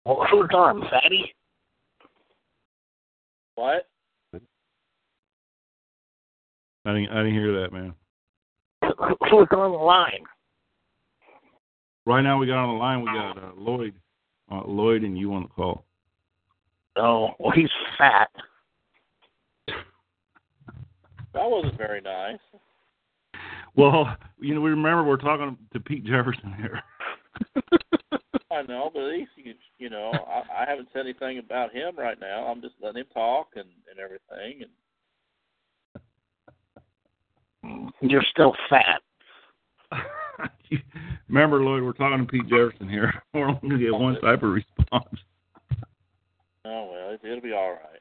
[0.05, 1.35] Well, who's on, Fatty?
[3.55, 3.89] What?
[6.87, 7.95] I didn't I didn't hear that, man.
[8.83, 10.25] Who's on the line?
[12.07, 13.01] Right now we got on the line.
[13.01, 13.95] We got uh, Lloyd,
[14.51, 15.85] uh, Lloyd, and you on the call.
[16.97, 18.31] Oh, well he's fat.
[21.35, 22.39] That wasn't very nice.
[23.77, 26.81] Well, you know, we remember we're talking to Pete Jefferson here.
[28.53, 31.97] I know, but at least you you know, I, I haven't said anything about him
[31.99, 32.47] right now.
[32.47, 34.65] I'm just letting him talk and and everything.
[38.01, 39.03] And You're still fat.
[41.28, 43.12] remember, Lloyd, we're talking to Pete Jefferson here.
[43.35, 45.20] We're only going to get one type of response.
[46.64, 48.01] oh well, it, it'll be all right.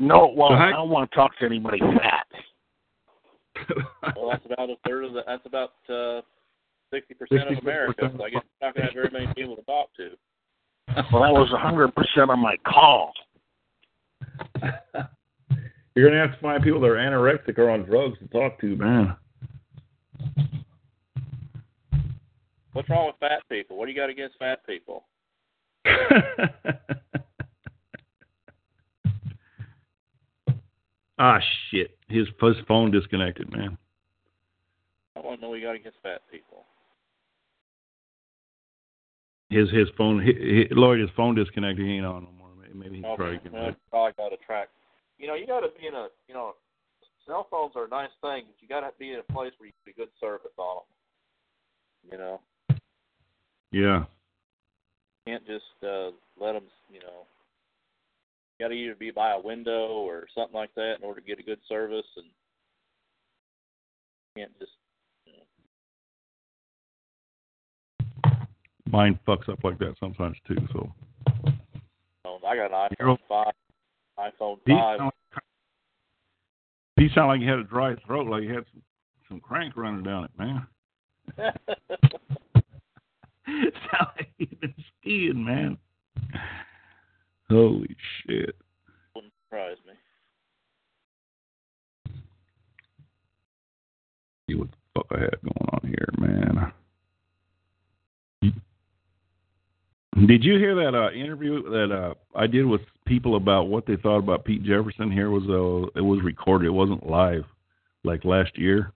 [0.00, 2.26] No, well, So how- I don't want to talk to anybody fat.
[4.16, 5.22] Well, that's about a third of the.
[5.26, 6.20] That's about uh
[6.92, 8.10] sixty percent of America.
[8.16, 10.10] So I guess you're not going to have very many people to talk to.
[11.12, 13.12] Well, that was a hundred percent of my call.
[15.94, 18.60] You're going to have to find people that are anorexic or on drugs to talk
[18.60, 19.16] to, man.
[22.74, 23.76] What's wrong with fat people?
[23.78, 25.04] What do you got against fat people?
[31.18, 31.38] ah,
[31.70, 31.96] shit.
[32.08, 33.78] His, his phone disconnected, man.
[35.16, 36.64] I want to know what you got against fat people.
[39.50, 41.86] his his phone, hi hi Lloyd, his phone disconnected.
[41.86, 42.50] He ain't on no more.
[42.74, 43.52] Maybe he can try Okay, again.
[43.52, 44.68] well, probably got to track.
[45.16, 46.08] You know, you got to be in a.
[46.26, 46.54] You know,
[47.24, 49.68] cell phones are a nice thing, but you got to be in a place where
[49.68, 52.10] you get good service on them.
[52.10, 52.40] You know,
[53.74, 54.04] Yeah.
[55.26, 56.10] can't just uh,
[56.40, 56.62] let them.
[56.88, 57.26] You know,
[58.60, 61.40] got to either be by a window or something like that in order to get
[61.40, 62.26] a good service, and
[64.36, 64.70] can't just.
[68.86, 70.56] Mine fucks up like that sometimes too.
[70.72, 70.88] So
[72.24, 73.52] You I got an iPhone five.
[74.20, 74.98] iPhone five.
[74.98, 75.42] sound like,
[76.96, 78.82] he sound like he had a dry throat, like he had some,
[79.28, 80.66] some crank running down it, man.
[83.46, 85.78] sound like he's been skiing, man.
[87.48, 87.94] Holy
[88.26, 88.56] shit.
[89.14, 89.92] Wouldn't surprise me.
[94.48, 96.72] See what the fuck I had going on here, man.
[100.26, 103.96] Did you hear that uh, interview that uh, I did with people about what they
[103.96, 105.10] thought about Pete Jefferson?
[105.10, 106.66] Here was uh, it was recorded.
[106.66, 107.44] It wasn't live,
[108.04, 108.92] like last year.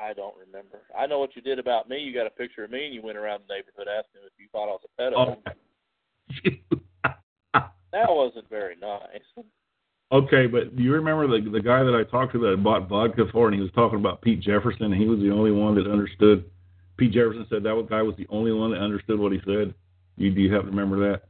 [0.00, 0.82] I don't remember.
[0.96, 1.98] I know what you did about me.
[1.98, 4.46] You got a picture of me, and you went around the neighborhood asking if you
[4.52, 5.36] thought I was a pedo.
[5.36, 6.58] Oh.
[7.92, 9.46] That wasn't very nice.
[10.12, 12.88] okay, but do you remember the the guy that I talked to that I bought
[12.88, 15.74] vodka for, and he was talking about Pete Jefferson, and he was the only one
[15.76, 16.44] that understood.
[16.96, 19.74] Pete Jefferson said that guy was the only one that understood what he said.
[20.16, 21.22] You do you have to remember that?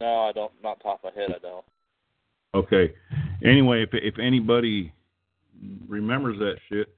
[0.00, 0.52] No, I don't.
[0.62, 1.64] Not top of my head, I don't.
[2.54, 2.94] Okay.
[3.44, 4.92] Anyway, if if anybody
[5.86, 6.88] remembers that shit,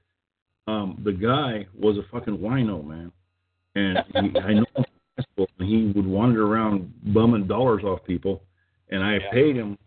[0.69, 3.11] um, the guy was a fucking wino, man,
[3.75, 4.85] and he, I know him from
[5.17, 8.43] high school, and he would wander around bumming dollars off people,
[8.89, 9.31] and I Yeah.
[9.31, 9.77] paid him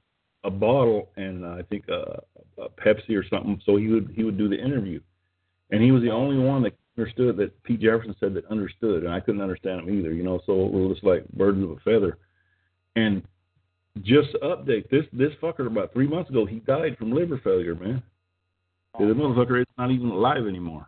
[0.44, 2.20] a bottle and uh, I think a,
[2.60, 5.00] a Pepsi or something, so he would he would do the interview,
[5.70, 9.12] and he was the only one that understood that Pete Jefferson said that understood, and
[9.12, 10.40] I couldn't understand him either, you know.
[10.46, 12.18] So it was just like birds of a feather,
[12.96, 13.22] and
[14.02, 17.74] just to update this this fucker about three months ago he died from liver failure,
[17.74, 18.02] man.
[18.98, 20.86] The motherfucker is not even alive anymore.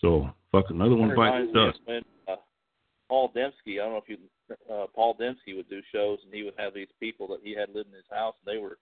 [0.00, 1.78] So fuck another one bites reminds dust.
[1.84, 2.36] when uh,
[3.08, 3.80] Paul Dembski.
[3.80, 4.18] I don't know if you.
[4.70, 7.68] Uh, Paul Dembski would do shows, and he would have these people that he had
[7.68, 8.78] living in his house, and they were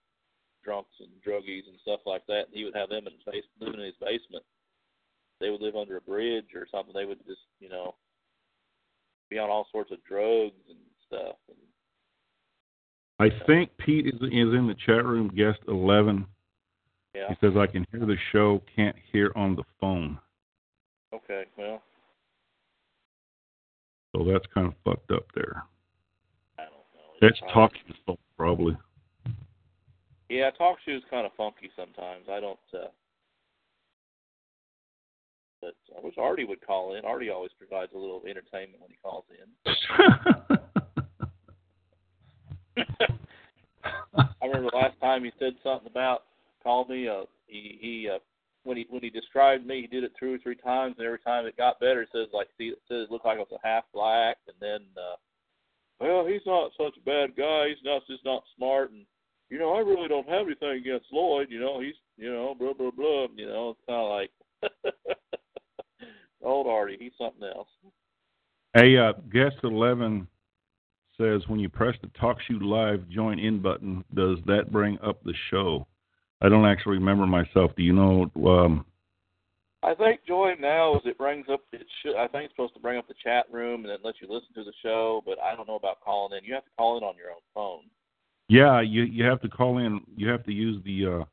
[0.65, 2.47] drunks and druggies and stuff like that.
[2.47, 4.45] And he would have them in his base, living in his basement.
[5.41, 6.95] They would live under a bridge or something.
[6.95, 7.95] They would just, you know,
[9.29, 11.37] be on all sorts of drugs and stuff.
[11.49, 11.59] And
[13.19, 16.27] I think Pete is is in the chat room, guest eleven.
[17.15, 17.29] Yeah.
[17.29, 20.19] He says I can hear the show, can't hear on the phone.
[21.15, 21.45] Okay.
[21.59, 21.83] Well,
[24.15, 25.65] So that's kind of fucked up there.
[26.59, 27.13] I don't know.
[27.21, 28.77] That's It's talk his phone probably.
[30.29, 32.25] Yeah, talk show's kind of funky sometimes.
[32.31, 32.59] I don't.
[32.73, 32.89] uh
[35.61, 37.05] But I wish Artie would call in.
[37.05, 40.57] Artie always provides a little entertainment when he calls in.
[44.15, 46.25] I remember the last time he said something about
[46.63, 47.09] called me.
[47.09, 48.19] Uh, he he uh,
[48.65, 51.19] when he when he described me, he did it two or three times, and every
[51.19, 52.03] time it got better.
[52.03, 54.57] It says like see, it says it looked like I was a half black, and
[54.61, 55.17] then uh,
[56.01, 57.69] well, he's not such a bad guy.
[57.69, 59.05] He's not just not smart, and
[59.51, 61.49] you know I really don't have anything against Lloyd.
[61.51, 63.27] You know he's you know blah blah blah.
[63.37, 65.07] You know it's kind of like
[66.43, 66.97] old Artie.
[66.99, 67.69] He's something else.
[68.75, 70.29] Hey, uh, guest eleven
[71.19, 75.35] says when you press the TalkShoe live join in button, does that bring up the
[75.51, 75.87] show?
[76.43, 77.71] I don't actually remember myself.
[77.77, 78.31] Do you know?
[78.47, 78.85] Um,
[79.85, 82.81] I think join now is it brings up it should I think it's supposed to
[82.81, 85.55] bring up the chat room and then let you listen to the show, but I
[85.57, 86.45] don't know about calling in.
[86.45, 87.83] You have to call in on your own phone.
[88.49, 90.01] yeah, you you have to call in.
[90.17, 91.25] You have to use the uh,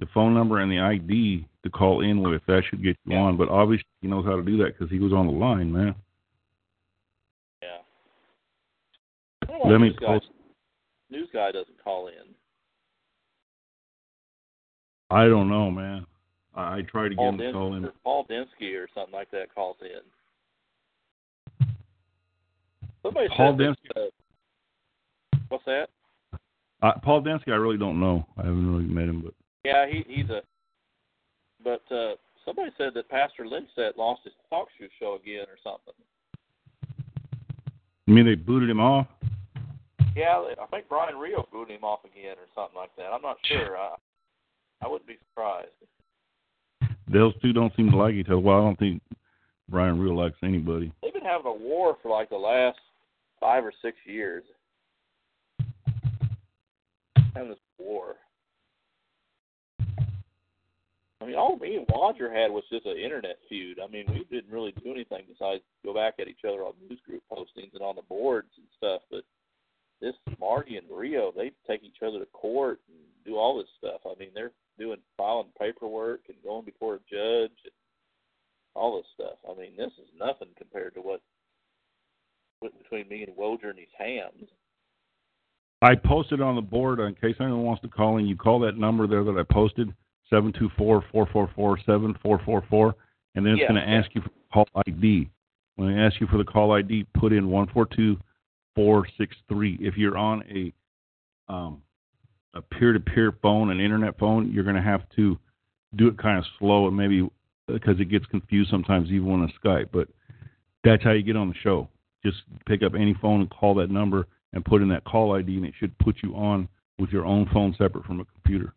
[0.00, 2.42] the phone number and the ID to call in with.
[2.46, 3.22] That should get you Yeah.
[3.22, 3.36] on.
[3.36, 5.94] But obviously he knows how to do that because he was on the line, man.
[7.62, 7.78] Yeah.
[9.42, 10.20] I don't know why Let me news guy,
[11.10, 12.31] news guy doesn't call in.
[15.12, 16.06] I don't know, man.
[16.54, 17.88] I, I tried to get him to call in.
[18.02, 20.00] Paul Densky or something like that calls in.
[23.02, 25.88] Somebody Paul said that, uh, what's that?
[26.82, 28.26] Uh, Paul Densky, I really don't know.
[28.38, 29.34] I haven't really met him, but
[29.64, 30.40] Yeah, he he's a.
[31.62, 35.94] But uh somebody said that Pastor Lindstedt lost his talk show show again or something.
[38.08, 39.08] I mean they booted him off.
[40.16, 43.12] Yeah, I think Brian Rio booted him off again or something like that.
[43.12, 43.76] I'm not sure.
[43.76, 43.96] I
[44.82, 45.68] I wouldn't be surprised.
[47.12, 48.38] Those two don't seem to like each other.
[48.38, 49.02] Well, I don't think
[49.68, 50.92] Brian real likes anybody.
[51.02, 52.78] They've been having a war for like the last
[53.40, 54.44] five or six years.
[57.34, 58.16] Having this war.
[61.20, 63.78] I mean, all me and Roger had was just an internet feud.
[63.78, 66.98] I mean, we didn't really do anything besides go back at each other on news
[67.06, 69.02] group postings and on the boards and stuff.
[69.08, 69.22] But
[70.00, 74.00] this Marty and Rio, they take each other to court and do all this stuff.
[74.04, 77.72] I mean, they're doing filing paperwork and going before a judge and
[78.74, 79.38] all this stuff.
[79.48, 81.20] I mean, this is nothing compared to what
[82.60, 84.48] went between me and Wojger and these hams.
[85.82, 88.26] I posted on the board in case anyone wants to call in.
[88.26, 89.92] You call that number there that I posted
[90.30, 92.94] seven two four four four four seven four four four,
[93.34, 93.68] and then it's Yeah.
[93.68, 95.28] going to ask you for the call ID.
[95.76, 98.16] When I ask you for the call ID, put in one four two
[98.76, 99.76] four six three.
[99.80, 100.72] If you're on a
[101.52, 101.82] um,
[102.54, 105.38] a peer to peer phone, an internet phone, you're going to have to
[105.96, 109.44] do it kind of slow and maybe uh, because it gets confused sometimes even on
[109.44, 109.88] a Skype.
[109.92, 110.08] But
[110.84, 111.88] that's how you get on the show.
[112.24, 115.56] Just pick up any phone and call that number and put in that call ID,
[115.56, 118.74] and it should put you on with your own phone separate from a computer.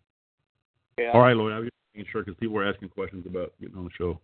[0.98, 1.12] Yeah.
[1.14, 3.78] All right, Lloyd, I was just making sure because people were asking questions about getting
[3.78, 4.20] on the show.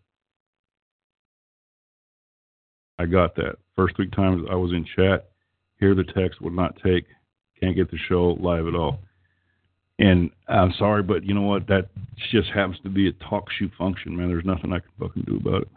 [2.98, 3.58] I got that.
[3.76, 5.30] First three times I was in chat,
[5.80, 7.06] here the text would not take,
[7.60, 9.00] can't get the show live at all.
[10.02, 11.68] And I'm sorry, but you know what?
[11.68, 11.90] That
[12.32, 14.30] just happens to be a TalkShoe function, man.
[14.30, 15.68] There's nothing I can fucking do about it.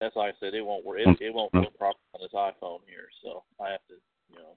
[0.00, 1.00] That's like I said, it won't work.
[1.00, 1.20] It, Mm.
[1.20, 4.00] it won't work properly on this iPhone here, so I have to,
[4.32, 4.56] you know.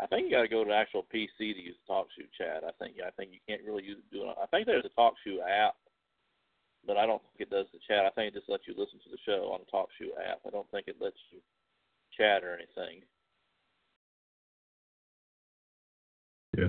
[0.00, 2.64] I think you got to go to actual PC to use TalkShoe chat.
[2.64, 4.36] I think I think you can't really use do it.
[4.42, 5.76] I think there's a TalkShoe app,
[6.86, 8.06] but I don't think it does the chat.
[8.06, 10.40] I think it just lets you listen to the show on the TalkShoe app.
[10.46, 11.40] I don't think it lets you
[12.16, 13.04] chat or anything.
[16.56, 16.68] Yeah.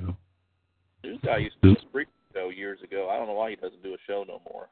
[1.04, 3.10] This guy used to do a Spreaker show years ago.
[3.12, 4.70] I don't know why he doesn't do a show no more.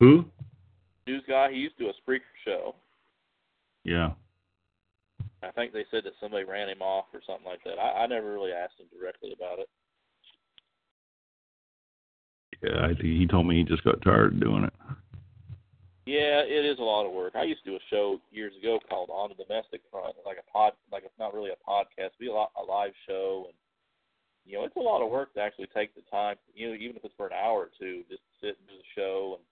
[0.00, 0.26] Who?
[1.06, 2.74] News guy, he used to do a Spreaker show.
[3.84, 4.10] Yeah.
[5.42, 7.78] I think they said that somebody ran him off or something like that.
[7.78, 9.68] I, I never really asked him directly about it.
[12.62, 14.72] Yeah, I think he told me he just got tired of doing it.
[16.06, 17.34] Yeah, it is a lot of work.
[17.34, 20.46] I used to do a show years ago called On the Domestic Front, like a
[20.54, 23.58] pod, like it's not really a podcast, be a, lot, a live show, and
[24.46, 26.94] you know it's a lot of work to actually take the time, you know, even
[26.94, 29.44] if it's for an hour or two, just to sit and do the show and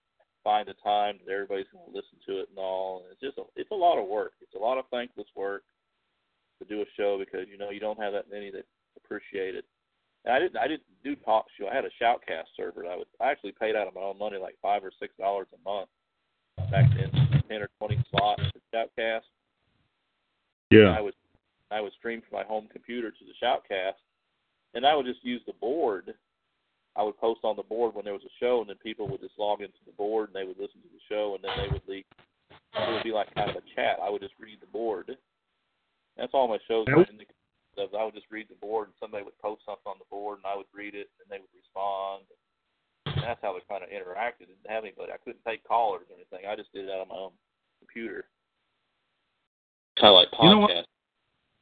[0.47, 3.03] find the time that everybody's going to listen to it and all.
[3.03, 4.39] And it's just a, it's a lot of work.
[4.39, 5.67] It's a lot of thankless work
[6.59, 8.63] to do a show because you know you don't have that many that
[8.95, 9.67] appreciate it.
[10.23, 11.67] And I didn't I didn't do talk show.
[11.67, 12.87] I had a shoutcast server.
[12.87, 15.51] I would I actually paid out of my own money like five or six dollars
[15.51, 15.91] a month
[16.71, 17.11] back then,
[17.49, 19.21] ten or twenty slots for shoutcast.
[20.71, 20.95] Yeah.
[20.97, 21.13] I would
[21.71, 23.99] I would stream from my home computer to the shoutcast,
[24.73, 26.13] and I would just use the board.
[26.95, 29.19] I would post on the board when there was a show, and then people would
[29.19, 31.71] just log into the board and they would listen to the show, and then they
[31.71, 32.05] would leave.
[32.51, 33.99] It would be like kind of a chat.
[34.01, 35.11] I would just read the board.
[36.15, 36.85] That's all my shows.
[36.87, 37.27] That were in the,
[37.97, 40.47] I would just read the board, and somebody would post something on the board, and
[40.47, 42.23] I would read it, and they would respond.
[42.31, 42.39] And
[43.25, 44.47] that's how we kind of interacted.
[44.47, 45.11] Didn't have anybody.
[45.11, 46.49] I couldn't take callers or anything.
[46.49, 47.31] I just did it out of my own
[47.79, 48.25] computer.
[49.99, 50.43] Kind of like podcast.
[50.43, 50.71] You know what?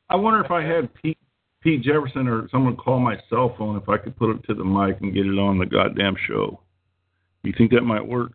[0.09, 1.17] I wonder if I had Pete
[1.61, 4.65] Pete Jefferson or someone call my cell phone if I could put it to the
[4.65, 6.59] mic and get it on the goddamn show.
[7.43, 8.31] You think that might work?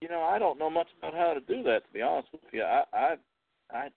[0.00, 1.86] You know, I don't know much about how to do that.
[1.86, 3.14] To be honest with you, I, I,
[3.72, 3.88] I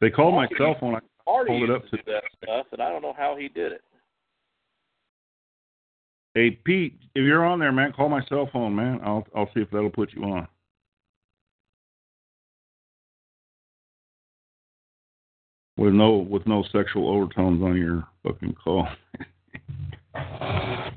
[0.00, 0.94] they call my cell phone.
[0.94, 3.72] I Hold it up to to- that stuff, and I don't know how he did
[3.72, 3.80] it.
[6.34, 9.00] Hey Pete, if you're on there, man, call my cell phone, man.
[9.04, 10.48] I'll I'll see if that'll put you on.
[15.76, 18.88] With no with no sexual overtones on your fucking call.
[20.14, 20.92] I'll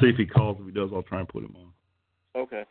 [0.00, 0.58] see if he calls.
[0.60, 2.42] If he does, I'll try and put him on.
[2.42, 2.64] Okay.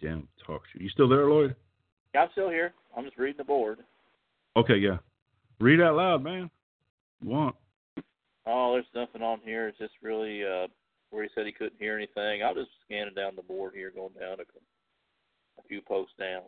[0.00, 0.82] Damn talk shit.
[0.82, 1.54] You still there, Lloyd?
[2.14, 2.74] Yeah, I'm still here.
[2.96, 3.78] I'm just reading the board.
[4.56, 4.98] Okay, yeah.
[5.60, 6.50] Read out loud, man.
[7.22, 7.56] You want?
[8.46, 9.68] Oh, there's nothing on here.
[9.68, 10.66] It's just really uh
[11.10, 12.42] where he said he couldn't hear anything.
[12.42, 16.42] I'm just scanning down the board here, going down a, a few posts down.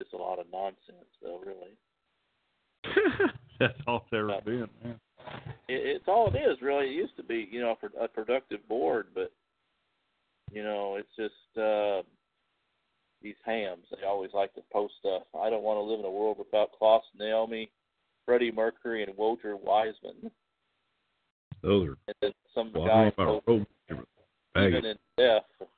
[0.00, 1.40] Just a lot of nonsense, though.
[1.44, 1.76] Really,
[3.60, 5.00] That's all there ever been, man.
[5.68, 6.62] it, it's all it is.
[6.62, 9.32] Really, it used to be, you know, for a productive board, but
[10.52, 12.02] you know, it's just uh
[13.22, 13.84] these hams.
[13.90, 15.22] They always like to post stuff.
[15.38, 17.70] I don't want to live in a world without Klaus, Naomi,
[18.26, 20.30] Freddie Mercury, and Wojer Wiseman.
[21.62, 24.08] Those are And then some well, guy posted, if I wrote different
[24.54, 24.74] baggage.
[24.74, 25.68] even in death,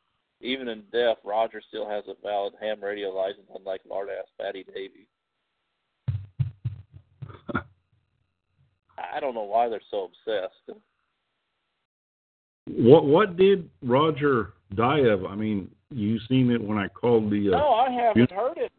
[0.41, 4.65] even in deaf, Roger still has a valid ham radio license, unlike lard ass Fatty
[4.65, 5.09] Davy.
[8.99, 10.81] I don't know why they're so obsessed.
[12.67, 15.25] What what did Roger die of?
[15.25, 17.49] I mean, you seen it when I called the.
[17.49, 18.73] Uh, no, I haven't heard it.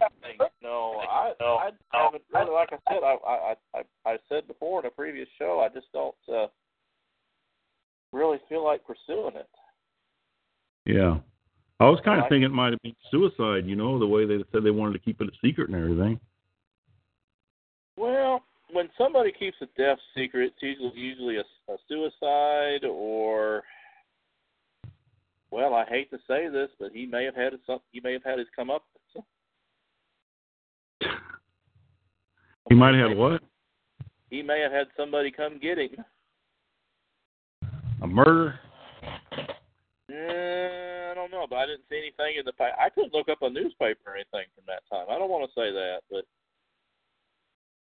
[0.61, 2.51] No, I, No, I haven't really.
[2.51, 5.91] Like I said, I, I, I, I said before in a previous show, I just
[5.93, 6.47] don't uh,
[8.11, 9.49] really feel like pursuing it.
[10.85, 11.17] Yeah.
[11.79, 14.25] I was kind of Like- thinking it might have been suicide, you know, the way
[14.25, 16.19] they said they wanted to keep it a secret and everything.
[17.97, 18.41] Well,
[18.71, 23.63] when somebody keeps a death secret, it's usually usually a, a suicide or.
[25.53, 27.77] Well, I hate to say this, but he may have had some.
[27.91, 28.83] He may have had his come up.
[32.69, 33.41] He might have had what?
[34.29, 35.91] He may have had somebody come get him.
[38.01, 38.57] A murder?
[40.09, 43.27] Eh, I don't know, but I didn't see anything in the pa I couldn't look
[43.27, 45.07] up a newspaper or anything from that time.
[45.09, 46.23] I don't want to say that, but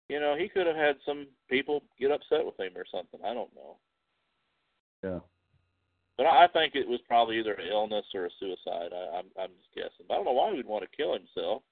[0.09, 3.21] you know, he could have had some people get upset with him or something.
[3.23, 3.77] I don't know,
[5.05, 5.21] Yeah.
[6.21, 8.91] But I I think it was probably either an illness or a suicide.
[8.93, 10.05] I, I'm I'm just guessing.
[10.07, 11.63] But I don't know why he would want to kill himself.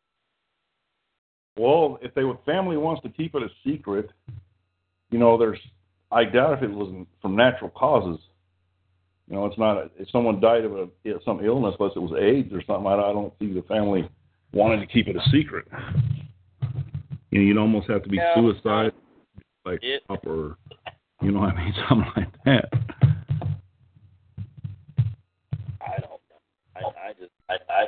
[1.58, 4.10] Well, if they would family wants to keep it a secret,
[5.10, 5.58] you know, there's
[6.10, 8.18] I doubt if it was from natural causes.
[9.28, 10.88] You know, it's not a, if someone died of a
[11.26, 12.86] some illness, unless it was AIDS or something.
[12.86, 14.08] I, I don't see the family
[14.54, 15.66] wanting to keep it a secret.
[17.30, 18.34] You know, you'd almost have to be Yeah.
[18.34, 18.92] suicide,
[19.66, 20.56] like It- or
[21.20, 22.72] you know what I mean, something like that.
[25.80, 26.40] I don't know.
[26.76, 27.86] I I just I I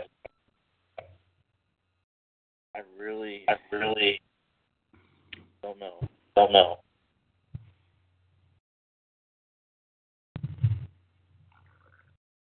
[2.75, 4.21] I really I really
[5.63, 6.01] don't know.
[6.37, 6.79] don't know.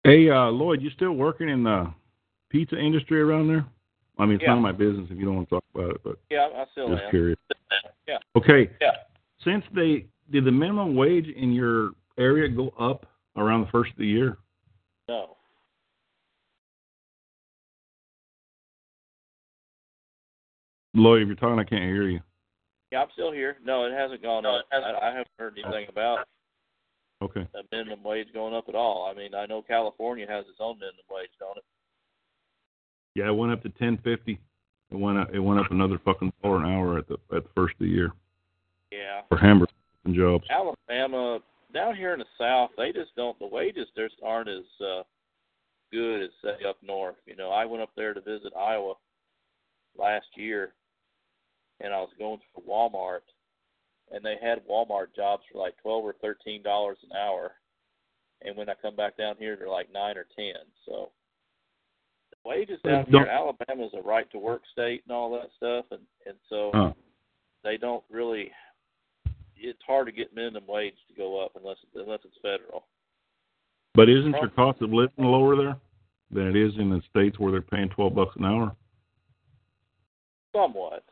[0.09, 1.93] Hey, uh, Lloyd, you still working in the
[2.49, 3.67] pizza industry around there?
[4.19, 4.55] I mean, it's Yeah.
[4.55, 6.65] none of my business if you don't want to talk about it, but Yeah, I
[6.71, 7.11] still just am.
[7.11, 7.39] curious.
[8.07, 8.17] Yeah.
[8.35, 8.75] Okay.
[8.81, 8.97] Yeah.
[9.45, 13.05] Since they did the minimum wage in your area go up
[13.37, 14.39] around the first of the year?
[15.11, 15.37] No.
[20.95, 22.23] Lloyd, if you're talking, I can't hear you.
[22.93, 23.59] Yeah, I'm still here.
[23.63, 24.65] No, it hasn't gone up.
[24.73, 24.97] hasn't.
[24.97, 26.27] I, I haven't heard anything about
[27.21, 27.47] Okay.
[27.53, 29.11] the minimum wage going up at all.
[29.11, 31.64] I mean, I know California has its own minimum wage, don't it?
[33.14, 34.39] Yeah, it went up to ten fifty.
[34.91, 35.29] It went up.
[35.35, 37.89] It went up another fucking dollar an hour at the at the first of the
[37.89, 38.12] year
[38.93, 39.23] Yeah.
[39.29, 39.73] for hamburger
[40.12, 40.45] jobs.
[40.49, 41.41] Alabama,
[41.75, 43.39] down here in the South, they just don't.
[43.39, 45.03] The wages there aren't as uh,
[45.93, 47.16] good as say up north.
[47.27, 48.95] You know, I went up there to visit Iowa
[49.99, 50.73] last year,
[51.81, 53.21] and I was going to Walmart,
[54.13, 57.53] and they had Walmart jobs for like twelve or thirteen dollars an hour,
[58.43, 60.55] and when I come back down here, they're like nine or ten.
[60.87, 61.11] So
[62.31, 66.01] the wages down here, Alabama's a right to work state and all that stuff, and
[66.27, 66.93] and so Huh.
[67.63, 68.51] they don't really.
[69.61, 72.85] It's hard to get minimum wage to go up unless unless it's federal.
[73.95, 75.77] But isn't your cost of living lower there
[76.31, 78.77] than it is in the states where they're paying twelve bucks an hour?
[80.55, 81.05] Somewhat,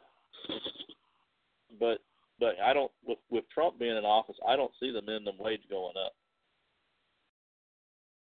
[1.78, 1.98] but
[2.38, 5.62] but I don't with with Trump being in office, I don't see the minimum wage
[5.70, 6.12] going up.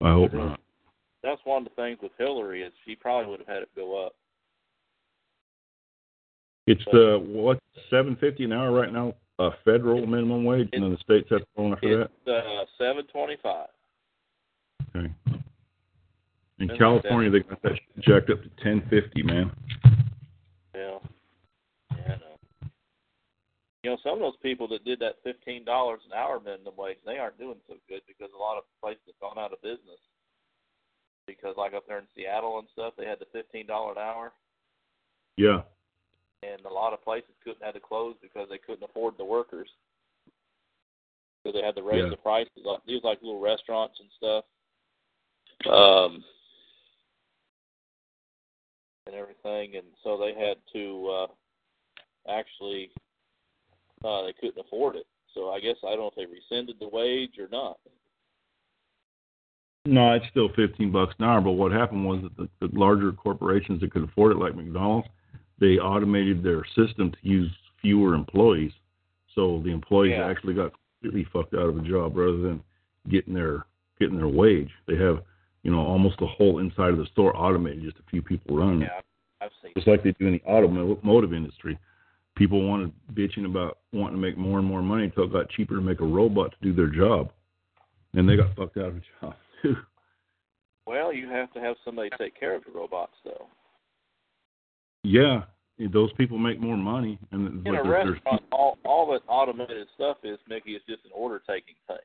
[0.03, 0.61] I hope not.
[1.23, 4.07] That's one of the things with Hillary is she probably would have had it go
[4.07, 4.15] up.
[6.67, 7.59] It's the what
[7.91, 11.41] seven fifty an hour right now, uh, federal minimum wage, and then the states have
[11.41, 12.11] to go after that.
[12.27, 13.69] It's uh, seven twenty five.
[14.97, 15.13] Okay.
[16.61, 19.51] In California, they got that jacked up to ten fifty, man.
[20.75, 20.99] Yeah.
[21.91, 22.71] Yeah, I know.
[23.85, 26.97] You know, some of those people that did that fifteen dollars an hour minimum wage,
[27.05, 30.01] they aren't doing so good because a lot of places have gone out of business.
[31.27, 34.33] Because like up there in Seattle and stuff, they had the fifteen dollar an hour,
[35.37, 35.65] Yeah.
[36.43, 39.69] and a lot of places couldn't had to close because they couldn't afford the workers.
[41.45, 42.09] So they had to raise Yeah.
[42.09, 42.65] the prices.
[42.65, 44.45] Like these like little restaurants and stuff.
[45.71, 46.25] Um.
[49.07, 51.27] And everything, and so they had to uh
[52.31, 52.91] actually
[54.05, 55.07] uh they couldn't afford it.
[55.35, 57.79] So I guess I don't know if they rescinded the wage or not.
[59.87, 61.41] No, it's still fifteen bucks an hour.
[61.41, 65.09] But what happened was that the, the larger corporations that could afford it, like McDonald's,
[65.61, 67.51] they automated their system to use
[67.83, 68.73] fewer employees.
[69.35, 70.27] So the employees Yeah.
[70.27, 72.63] actually got completely fucked out of a job rather than
[73.11, 73.67] getting their
[74.01, 74.71] getting their wage.
[74.87, 75.23] They have,
[75.63, 78.83] you know, almost the whole inside of the store automated, just a few people running
[78.83, 78.91] it.
[78.93, 79.01] Yeah,
[79.47, 79.73] I've seen.
[79.77, 81.79] just like they do in the automotive industry.
[82.37, 85.75] People wanted bitching about wanting to make more and more money until it got cheaper
[85.77, 87.31] to make a robot to do their job,
[88.15, 89.77] and they got fucked out of a job too.
[90.87, 93.47] Well, you have to have somebody take care of the robots, though.
[95.03, 95.45] Yeah,
[95.93, 100.39] those people make more money, and In a restaurant, all all that automated stuff is,
[100.49, 101.97] Mickey, is just an order taking thing.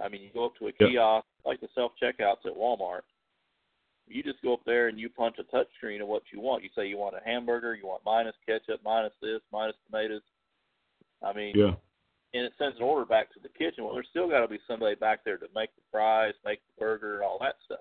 [0.00, 0.90] I mean, you go up to a Yep.
[0.90, 3.02] kiosk like the self checkouts at Walmart,
[4.10, 6.62] You just go up there and you punch a touch screen of what you want.
[6.64, 10.22] You say you want a hamburger, you want minus ketchup, minus this, minus tomatoes.
[11.22, 11.74] I mean, Yeah.
[12.34, 13.84] and it sends an order back to the kitchen.
[13.84, 16.80] Well, there's still got to be somebody back there to make the fries, make the
[16.80, 17.80] burger, and all that stuff.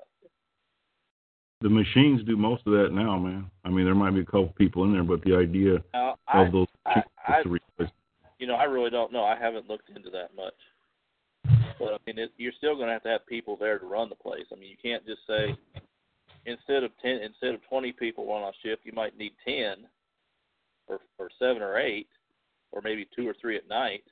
[1.61, 3.49] The machines do most of that now, man.
[3.65, 6.43] I mean, there might be a couple people in there, but the idea Now, I,
[6.45, 7.89] of those I, I, replace.
[8.37, 9.23] you know, I really don't know.
[9.25, 10.53] I haven't looked into that much.
[11.79, 14.09] But I mean, it, you're still going to have to have people there to run
[14.09, 14.45] the place.
[14.51, 15.55] I mean, you can't just say
[16.49, 19.85] instead of ten, instead of 20 people on a shift, you might need 10,
[20.87, 22.07] or or seven or eight,
[22.71, 24.03] or maybe two or three at night.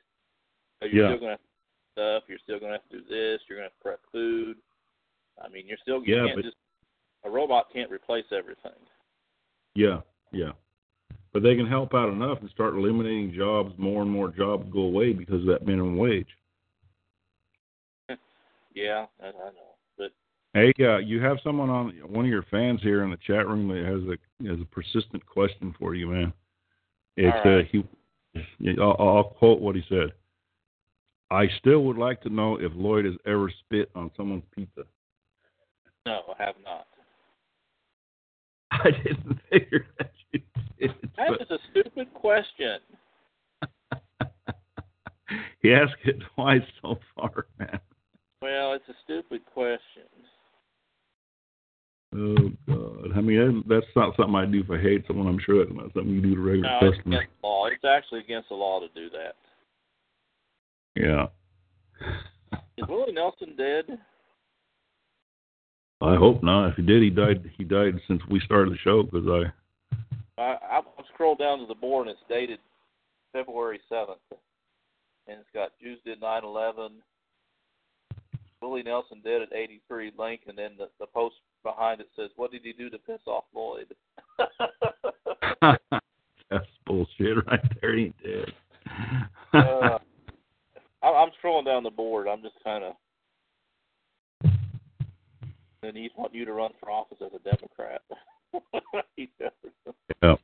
[0.80, 1.12] But you're Yeah.
[1.12, 2.30] still going to have stuff.
[2.30, 3.42] You're still going to have to do this.
[3.50, 4.58] You're going to prep food.
[5.44, 6.58] I mean, you're still you Yeah, can't but- just
[7.24, 8.72] a robot can't replace everything.
[9.76, 10.52] Yeah, yeah.
[11.34, 13.78] But they can help out enough and start eliminating jobs.
[13.78, 16.30] More and more jobs go away because of that minimum wage.
[18.74, 19.67] Yeah, I, I know,
[20.54, 23.68] Hey, uh, you have someone on one of your fans here in the chat room
[23.68, 26.34] that has a has a persistent question for you, man.
[27.16, 27.66] It's All right.
[27.66, 27.84] uh, he.
[28.80, 30.14] I'll, I'll quote what he said.
[31.30, 34.84] I still would like to know if Lloyd has ever spit on someone's pizza.
[36.06, 36.88] no, I have not.
[38.72, 40.42] I didn't figure that you
[40.80, 40.92] did.
[41.18, 42.80] That but- is a stupid question.
[45.62, 47.80] he asked it twice so far, man.
[48.42, 50.04] Well, it's a stupid question.
[52.18, 53.12] Oh God!
[53.16, 55.28] I mean, that- that's not something I do for hate someone.
[55.28, 57.66] I'm sure that's not something you do to regular No, it's against the law.
[57.68, 59.36] It's actually against the law to do that.
[60.96, 61.28] Yeah.
[62.78, 64.00] Is Willie Nelson dead?
[66.02, 66.70] I hope not.
[66.70, 67.50] If he did, he died.
[67.58, 69.52] He died since we started the show because I.
[70.40, 70.82] I, I
[71.14, 72.60] scrolled down to the board and it's dated
[73.34, 74.18] February 7th.
[75.28, 76.92] And it's got Jews did 9 11.
[78.62, 81.36] Willie Nelson dead at 83, link, and then the, the post
[81.68, 83.94] behind it says, What did he do to piss off Lloyd?
[86.50, 87.98] that's bullshit right there.
[87.98, 88.54] He did.
[89.54, 89.98] uh,
[91.04, 92.28] I, I'm scrolling down the board.
[92.28, 92.94] I'm just kind of.
[95.84, 98.02] And he's wanting you to run for office as a Democrat.
[99.16, 99.30] He
[100.24, 100.36] yeah.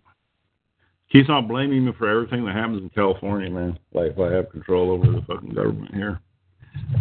[1.11, 3.79] Keeps on blaming me for everything that happens in California, man.
[3.93, 6.19] Like if I have control over the fucking government here.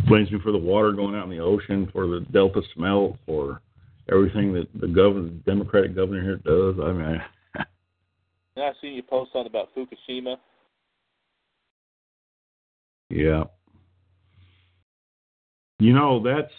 [0.06, 3.60] Blames me for the water going out in the ocean, for the Delta smelt, for
[4.12, 6.76] everything that the governor, Democratic governor here does.
[6.82, 7.22] I mean,
[7.56, 7.64] I,
[8.56, 10.36] Now I seen you post something about Fukushima.
[13.10, 13.44] Yeah.
[15.78, 16.52] You know, that's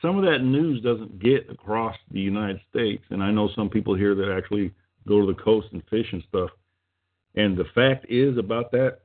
[0.00, 3.04] some of that news doesn't get across the United States.
[3.10, 4.72] And I know some people here that actually
[5.08, 6.50] go to the coast and fish and stuff.
[7.34, 9.00] And the fact is about that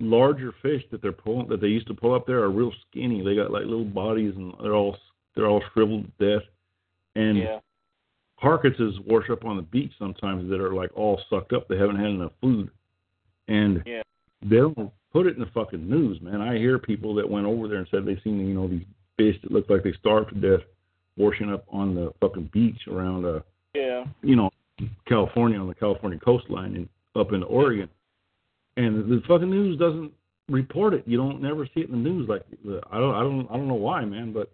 [0.00, 3.22] larger fish that they're pulling that they used to pull up there are real skinny.
[3.22, 4.96] They got like little bodies and they're all
[5.34, 6.48] they're all shriveled to death.
[7.20, 7.60] And Yeah.
[8.40, 11.68] carcasses wash up on the beach sometimes that are like all sucked up.
[11.68, 12.70] They haven't had enough food,
[13.48, 14.02] and Yeah.
[14.42, 16.40] they don't put it in the fucking news, man.
[16.40, 18.86] I hear people that went over there and said they seen you know these
[19.18, 20.64] fish that look like they starved to death
[21.16, 23.40] washing up on the fucking beach around uh
[23.74, 24.06] Yeah.
[24.22, 24.50] you know
[25.04, 27.90] California on the California coastline and up in Oregon,
[28.76, 30.12] and the fucking news doesn't
[30.48, 31.06] report it.
[31.06, 32.28] You don't never see it in the news.
[32.28, 32.42] Like
[32.90, 34.50] I don't I don't I don't know why, man, but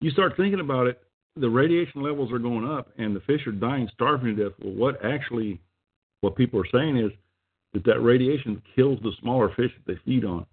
[0.00, 1.00] you start thinking about it.
[1.36, 4.58] The radiation levels are going up, and the fish are dying, starving to death.
[4.62, 5.60] Well, what actually,
[6.20, 7.10] what people are saying is
[7.72, 10.44] that that radiation kills the smaller fish that they feed on,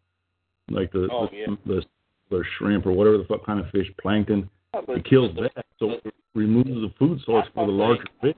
[0.70, 1.46] like the Oh, the, yeah.
[1.66, 1.82] the,
[2.30, 4.50] the shrimp or whatever the fuck kind of fish, plankton.
[4.74, 8.04] Oh, yeah, It kills but- that, so it removes the food source for the larger
[8.22, 8.36] fish.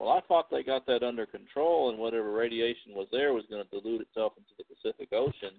[0.00, 3.62] Well, I thought they got that under control, and whatever radiation was there was going
[3.64, 5.54] to dilute itself into the Pacific Ocean.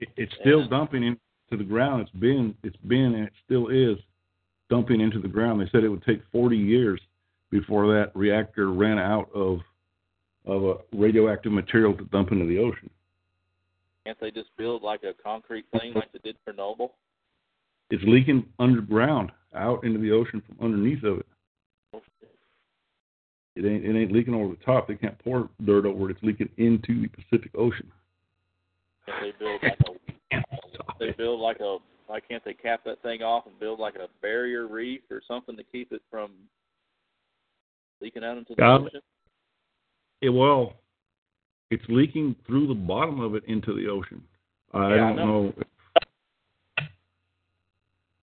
[0.00, 0.68] It, it's still Yeah.
[0.70, 1.18] dumping into
[1.50, 2.02] the ground.
[2.02, 3.98] It's been, it's been, and it still is
[4.70, 5.60] dumping into the ground.
[5.60, 7.00] They said it would take 40 years
[7.50, 9.60] before that reactor ran out of
[10.46, 12.88] of a radioactive material to dump into the ocean.
[14.06, 16.90] Can't they just build like a concrete thing like they did for Chernobyl?
[17.90, 21.26] It's leaking underground, out into the ocean from underneath of it.
[23.56, 24.86] It ain't, it ain't leaking over the top.
[24.86, 26.12] They can't pour dirt over it.
[26.14, 27.90] It's leaking into the Pacific Ocean.
[29.04, 30.44] Can't they build like a
[30.98, 31.78] they build like a
[32.08, 35.56] why can't they cap that thing off and build like a barrier reef or something
[35.56, 36.32] to keep it from
[38.00, 38.78] leaking out into the Yeah.
[38.78, 39.00] ocean?
[40.22, 40.74] It, well,
[41.70, 44.26] it's leaking through the bottom of it into the ocean.
[44.72, 45.42] I Yeah, don't know.
[45.42, 45.54] know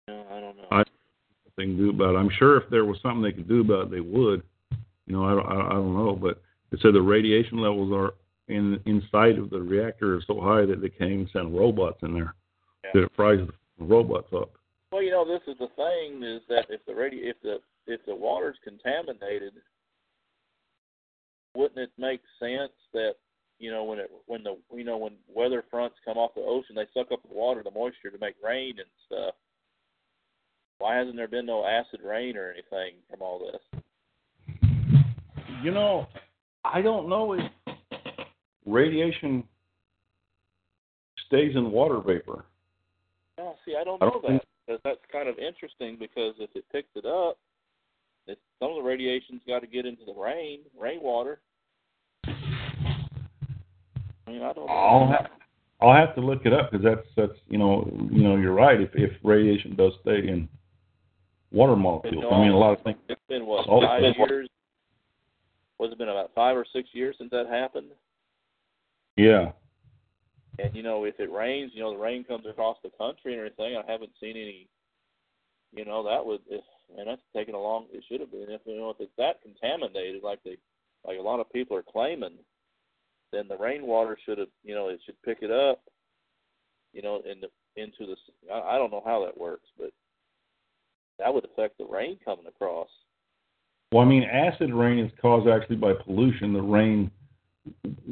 [0.08, 0.68] No, I don't know.
[0.72, 0.84] I-
[1.56, 2.18] they can do about it.
[2.18, 4.44] I'm sure if there was something they could do about it, they would.
[5.06, 6.42] You know, I don't, I I don't know, but
[6.72, 8.16] it said the radiation levels are
[8.48, 12.14] in inside of the reactor are so high that they can't even send robots in
[12.14, 12.34] there.
[12.84, 12.92] Yeah.
[12.94, 14.52] That it fries the robots up.
[14.92, 18.06] Well, you know, this is the thing: is that if the radio, if the if
[18.06, 19.54] the water's contaminated,
[21.56, 23.14] wouldn't it make sense that
[23.60, 26.76] you know when it when the you know when weather fronts come off the ocean,
[26.76, 29.36] they suck up the water, the moisture to make rain and stuff.
[30.80, 33.82] Why hasn't there been no acid rain or anything from all this?
[35.64, 36.08] You know,
[36.66, 37.42] I don't know if
[38.66, 39.44] radiation
[41.28, 42.46] stays in water vapor.
[43.38, 46.50] No, see, I don't I know don't that because that's kind of interesting because if
[46.56, 47.38] it picks it up,
[48.28, 51.40] it, some of the radiation's got to get into the rain, rainwater.
[52.26, 52.32] I
[54.28, 54.74] mean, I don't know.
[54.74, 55.28] I'll have,
[55.82, 58.80] I'll have to look it up because that's that's you know you know you're right.
[58.80, 60.48] If if radiation does stay in
[61.52, 62.98] water molecules, I mean a lot of things.
[63.10, 64.48] It's been what Oh, five it's- years?
[65.80, 67.88] Was it been about five or six years since that happened?
[69.18, 69.52] Yeah,
[70.60, 73.40] And you know, if it rains, you know, the rain comes across the country and
[73.40, 73.76] everything.
[73.78, 74.68] I haven't seen any.
[75.76, 76.64] You know, that would, if,
[76.96, 77.88] and that's taken a long.
[77.92, 78.46] It should have been.
[78.50, 80.58] If you know, if it's that contaminated, like they,
[81.06, 82.36] like a lot of people are claiming,
[83.32, 84.50] then the rainwater should have.
[84.64, 85.82] You know, it should pick it up.
[86.94, 87.48] You know, in the
[87.82, 88.16] into the.
[88.54, 89.90] I, I don't know how that works, but
[91.18, 92.90] that would affect the rain coming across.
[93.92, 96.54] well, I mean acid rain is caused actually by pollution.
[96.54, 97.10] The rain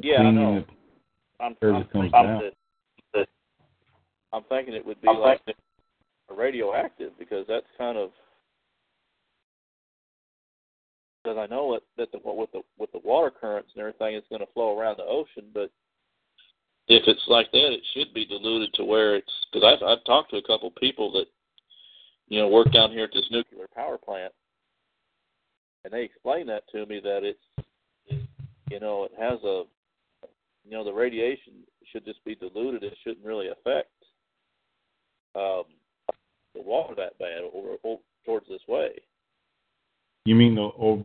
[0.01, 0.57] Yeah, I cleaning know.
[0.57, 0.69] it-
[1.41, 2.41] I'm, I'm it comes thinking down.
[2.43, 2.53] that,
[3.13, 3.27] that
[4.33, 5.41] I'm thinking it would be like
[6.29, 8.11] radioactive because that's kind of
[11.23, 14.27] because I know it, that the with the with the water currents and everything, it's
[14.29, 15.45] going to flow around the ocean.
[15.53, 15.71] But
[16.87, 20.31] if it's like that, it should be diluted to where it's because I've I've talked
[20.31, 21.25] to a couple people that
[22.27, 24.33] you know work down here at this nuclear power plant,
[25.83, 27.67] and they explain that to me that it's
[28.69, 29.63] you know it has a
[30.63, 31.53] you know the radiation
[31.91, 32.83] should just be diluted.
[32.83, 33.91] It shouldn't really affect
[35.35, 35.63] um,
[36.53, 38.89] the water that bad or, or towards this way.
[40.25, 41.03] You mean the or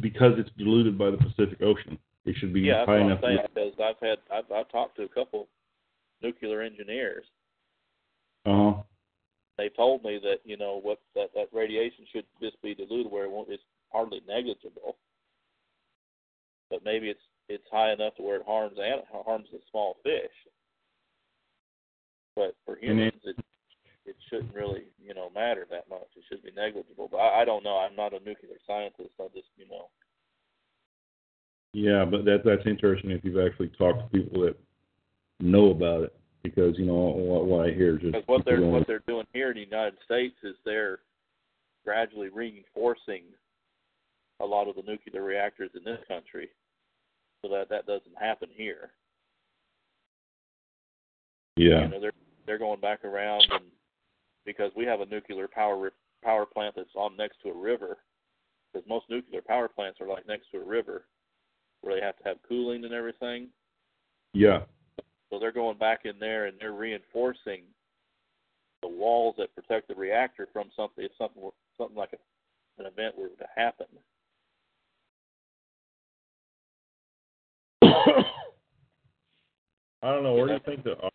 [0.00, 3.20] because it's diluted by the Pacific Ocean, it should be Yeah, high enough.
[3.22, 5.48] saying because I've had I've, I've talked to a couple
[6.22, 7.24] nuclear engineers.
[8.46, 8.82] Uh huh.
[9.56, 13.24] They told me that you know what that that radiation should just be diluted where
[13.24, 14.96] it won't, it's hardly negligible.
[16.70, 20.32] But maybe it's it's high enough to where it harms an, harms the small fish.
[22.36, 23.36] But for humans, it
[24.06, 26.08] it shouldn't really you know matter that much.
[26.16, 27.08] It should be negligible.
[27.10, 27.78] But I, I don't know.
[27.78, 29.10] I'm not a nuclear scientist.
[29.20, 29.88] I just you know
[31.72, 34.56] Yeah, but that that's interesting if you've actually talked to people that
[35.40, 38.86] know about it because you know what, what I hear is just what they're what
[38.86, 41.00] they're doing here in the United States is they're
[41.84, 43.22] gradually reinforcing
[44.40, 46.48] a lot of the nuclear reactors in this country,
[47.42, 48.90] so that that doesn't happen here.
[51.56, 52.12] yeah You know, they're
[52.46, 53.64] they're going back around and
[54.44, 55.92] because we have a nuclear power
[56.24, 57.98] power plant that's on next to a river.
[58.72, 61.04] Because most nuclear power plants are like next to a river,
[61.80, 63.48] where they have to have cooling and everything.
[64.34, 64.62] yeah
[65.30, 67.62] So they're going back in there and they're reinforcing
[68.82, 72.86] the walls that protect the reactor from something if something were, something like a, an
[72.86, 73.86] event were to happen.
[80.02, 80.34] I don't know.
[80.34, 81.10] Where do you think that our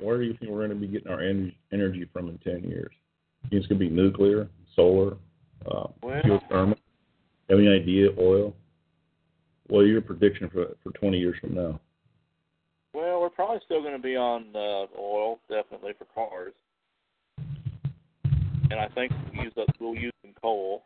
[0.00, 2.62] where do you think we're going to be getting our energy energy from in ten
[2.68, 2.92] years?
[3.50, 5.16] It's going to be nuclear, solar,
[5.66, 6.76] uh, Well- geothermal?
[7.48, 8.10] Have any idea?
[8.18, 8.54] Oil?
[9.68, 11.80] What are your prediction for for twenty years from now?
[12.94, 16.54] Well, we're probably still going to be on uh, oil, definitely for cars,
[18.70, 20.84] and I think we'll use we'll use some coal.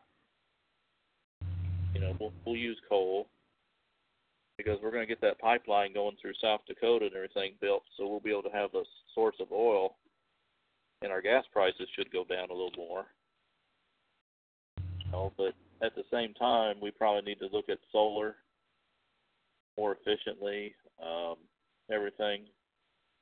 [1.94, 3.28] You know, we'll we'll use coal
[4.56, 8.06] because we're going to get that pipeline going through South Dakota and everything built, so
[8.06, 8.82] we'll be able to have a
[9.14, 9.96] source of oil,
[11.02, 13.06] and our gas prices should go down a little more.
[14.78, 18.36] You know, but at the same time, we probably need to look at solar
[19.76, 20.74] more efficiently.
[21.02, 21.36] Um,
[21.90, 22.46] everything.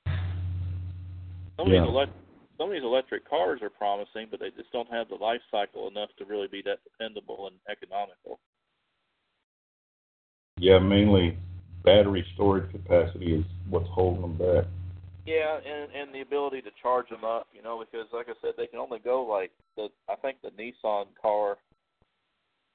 [0.06, 1.80] Some of Yeah.
[1.80, 2.12] these elect-
[2.58, 5.88] some of these electric cars are promising, but they just don't have the life cycle
[5.88, 8.38] enough to really be that dependable and economical.
[10.60, 11.38] Yeah, mainly
[11.84, 14.66] battery storage capacity is what's holding them back.
[15.24, 18.52] Yeah, and and the ability to charge them up, you know, because like I said,
[18.58, 21.56] they can only go like the I think the Nissan car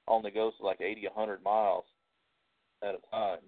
[0.08, 1.84] only goes like eighty, a hundred miles
[2.82, 3.38] at a time.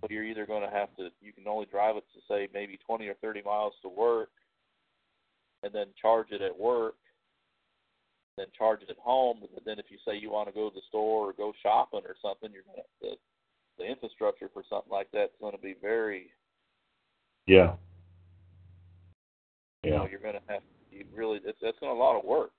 [0.00, 2.78] So you're either going to have to you can only drive it to say maybe
[2.86, 4.30] twenty or thirty miles to work,
[5.62, 6.94] and then charge it at work,
[8.36, 9.38] then charge it at home.
[9.54, 12.02] But then if you say you want to go to the store or go shopping
[12.04, 13.16] or something, you're to the
[13.78, 16.30] the infrastructure for something like that is going to be very
[17.46, 17.74] Yeah.
[19.82, 20.62] you know, you're going to have
[20.92, 22.52] you really it's that's going to a lot of work.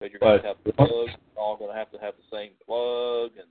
[0.00, 2.36] Because you're going But- to have the plugs, all going to have to have the
[2.36, 3.48] same plug, and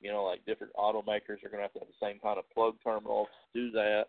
[0.00, 2.48] you know, like different automakers are going to have to have the same kind of
[2.50, 4.04] plug terminal to do that.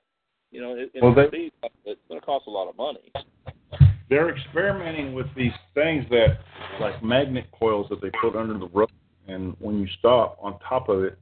[0.52, 1.52] You know, it, Well, they-
[1.86, 3.12] it's going to cost a lot of money.
[4.10, 6.40] They're experimenting with these things that,
[6.80, 8.90] like magnet coils that they put under the roof,
[9.28, 11.18] and when you stop on top of it,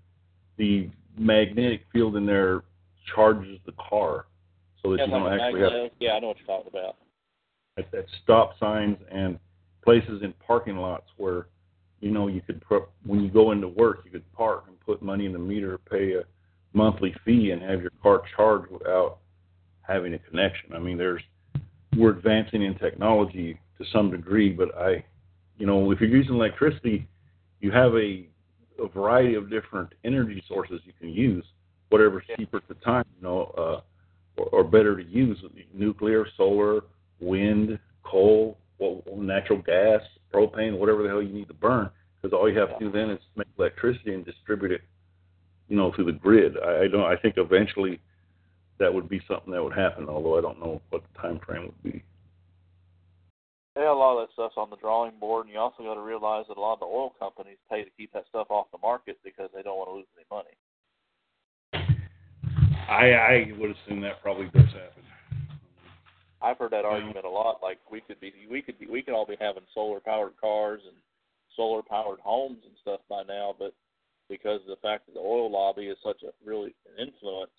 [0.57, 2.63] the magnetic field in there
[3.15, 4.25] charges the car,
[4.81, 5.91] so that Yeah, you don't a actually have.
[5.99, 6.97] Yeah, I know what you're talking about.
[7.77, 9.39] at, at stop signs and
[9.83, 11.47] places in parking lots where
[12.01, 15.01] you know you could put when you go into work you could park and put
[15.01, 16.23] money in the meter pay a
[16.73, 19.17] monthly fee and have your car charged without
[19.81, 21.21] having a connection i mean there's
[21.97, 25.03] we're advancing in technology to some degree but i
[25.57, 27.07] you know if you're using electricity
[27.61, 28.27] you have a
[28.79, 31.45] a variety of different energy sources you can use
[31.89, 33.81] whatever's cheaper at the time you know uh
[34.37, 35.37] or, or better to use
[35.73, 36.81] nuclear solar
[37.19, 40.01] wind, coal, well, natural gas,
[40.33, 41.89] propane, whatever the hell you need to burn.
[42.21, 44.81] Because all you have to do then is make electricity and distribute it,
[45.67, 46.55] you know, through the grid.
[46.57, 47.03] I, I don't.
[47.03, 47.99] I think eventually
[48.79, 50.09] that would be something that would happen.
[50.09, 52.03] Although I don't know what the time frame would be.
[53.75, 56.01] Yeah, a lot of that stuff's on the drawing board, and you also got to
[56.01, 58.77] realize that a lot of the oil companies pay to keep that stuff off the
[58.77, 60.53] market because they don't want to lose any money.
[62.87, 65.03] I I would assume that probably does happen.
[66.41, 67.63] I've heard that argument a lot.
[67.63, 70.81] Like we could be, we could be, we could all be having solar powered cars
[70.85, 70.97] and
[71.55, 73.73] solar powered homes and stuff by now, but
[74.29, 77.51] because of the fact that the oil lobby is such a really an influence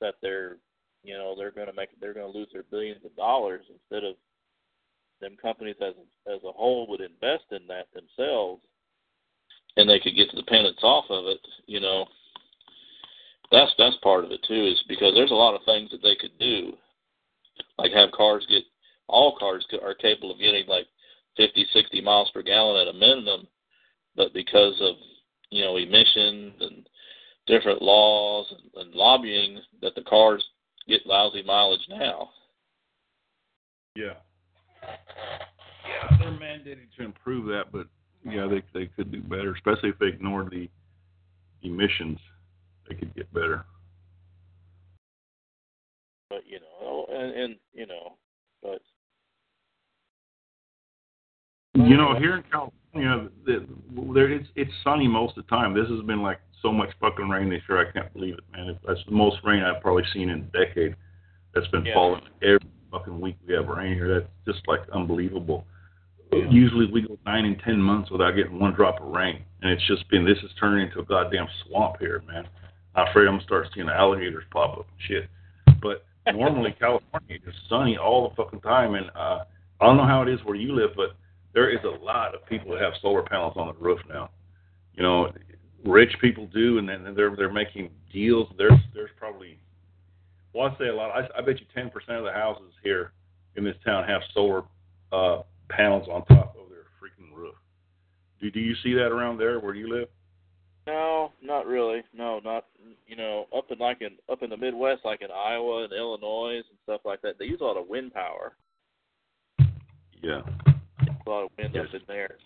[0.00, 0.56] that they're,
[1.02, 4.04] you know, they're going to make, they're going to lose their billions of dollars instead
[4.04, 4.16] of
[5.20, 5.94] them companies as
[6.26, 8.62] as a whole would invest in that themselves,
[9.76, 11.40] and they could get the dependence off of it.
[11.66, 12.06] You know,
[13.52, 16.16] that's that's part of it too, is because there's a lot of things that they
[16.16, 16.72] could do
[17.78, 18.62] like have cars get
[19.08, 20.86] all cars are capable of getting like
[21.36, 23.46] 50 60 miles per gallon at a minimum
[24.16, 24.96] but because of
[25.50, 26.88] you know emissions and
[27.50, 30.44] different laws and, and lobbying that the cars
[30.88, 32.30] get lousy mileage now
[33.96, 34.14] Yeah.
[34.82, 37.86] Yeah, they're mandated to improve that, but
[38.24, 40.68] yeah, they they could do better, especially if they ignore the
[41.62, 42.18] emissions.
[42.88, 43.64] They could get better.
[46.30, 48.16] but you know oh, and, and you know
[48.62, 48.80] but
[51.74, 55.74] You know, here in California, there it's it's sunny most of the time.
[55.74, 57.86] This has been like so much fucking rain this year.
[57.86, 58.78] I can't believe it, man.
[58.86, 60.94] That's the most rain I've probably seen in a decade.
[61.54, 61.94] That's been Yeah.
[61.94, 62.60] falling every
[62.90, 63.36] fucking week.
[63.46, 64.20] We have rain here.
[64.20, 65.66] That's just like unbelievable.
[66.32, 69.84] Usually we go nine and ten months without getting one drop of rain, and it's
[69.86, 72.46] just been this is turning into a goddamn swamp here, man.
[72.94, 75.28] I'm afraid I'm gonna start seeing alligators pop up and shit.
[75.82, 79.44] But normally California is sunny all the fucking time, and uh,
[79.80, 81.16] I don't know how it is where you live, but
[81.52, 84.30] there is a lot of people that have solar panels on the roof now.
[84.94, 85.32] You know,
[85.84, 88.48] rich people do, and then they're they're making deals.
[88.58, 89.58] There's there's probably,
[90.54, 91.10] well, I say a lot.
[91.10, 93.12] I, I bet you ten percent of the houses here
[93.56, 94.62] in this town have solar
[95.12, 97.54] uh, panels on top of their freaking roof.
[98.40, 100.08] Do do you see that around there where you live?
[100.86, 102.64] no not really no not
[103.06, 106.54] you know up in like in up in the midwest like in iowa and illinois
[106.54, 108.54] and stuff like that they use a lot of wind power
[110.22, 110.40] Yeah.
[111.26, 112.36] a lot of wind up in there.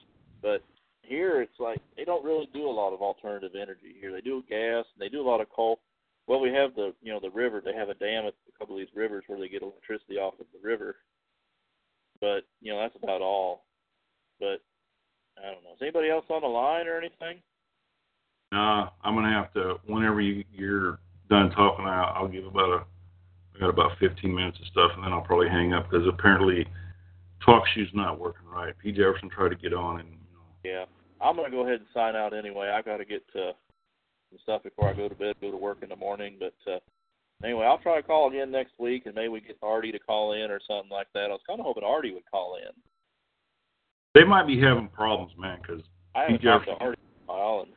[0.43, 0.63] But
[1.07, 4.13] here it's like they don't really do a lot of alternative energy here.
[4.13, 5.81] They do gas, and they do a lot of coal.
[6.27, 7.63] Well, we have the you know the river.
[7.65, 10.35] They have a dam at a couple of these rivers where they get electricity off
[10.41, 10.97] of the river.
[12.21, 13.65] But you know that's about all.
[14.41, 14.63] But
[15.39, 15.75] I don't know.
[15.75, 17.43] Is anybody else on the line or anything?
[18.53, 19.77] Nah, I'm gonna have to.
[19.87, 20.99] Whenever you, you're
[21.29, 22.85] done talking, I'll, I'll give about a.
[23.55, 26.67] I got about 15 minutes of stuff, and then I'll probably hang up because apparently,
[27.45, 28.75] talk shoe's not working right.
[28.83, 28.91] P.
[28.91, 30.85] Jefferson tried to get on, and you know, Yeah,
[31.21, 32.69] I'm gonna go ahead and sign out anyway.
[32.69, 33.53] I got to get to
[34.31, 36.37] some stuff before I go to bed, go to work in the morning.
[36.39, 36.79] But uh,
[37.43, 40.33] anyway, I'll try to call again next week, and maybe we get Artie to call
[40.33, 41.27] in or something like that.
[41.27, 42.73] I was kind of hoping Artie would call in.
[44.15, 45.59] they might be having problems, man.
[45.61, 45.83] Because
[46.15, 47.73] I haven't He talked to Artie in a while, and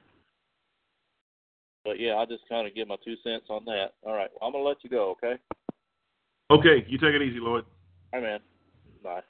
[1.85, 3.93] but yeah, I'll just kind of give my two cents on that.
[4.03, 5.11] All right, well, I'm gonna let you go.
[5.11, 5.35] Okay.
[6.51, 7.65] okay, you take it easy, Lloyd.
[8.13, 8.39] Hi, man.
[9.03, 9.21] Bye.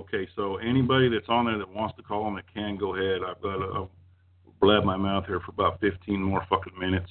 [0.00, 3.18] Okay, so anybody that's on there that wants to call and that can go ahead.
[3.22, 3.86] I've got to
[4.58, 7.10] blab my mouth here for about 15 more fucking minutes,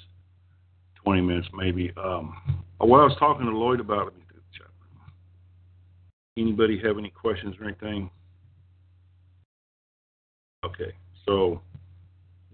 [1.04, 1.94] 20 minutes maybe.
[2.04, 2.36] Um,
[2.80, 4.14] what I was talking to Lloyd about.
[6.36, 8.10] Anybody have any questions or anything?
[10.64, 10.94] Okay,
[11.28, 11.62] so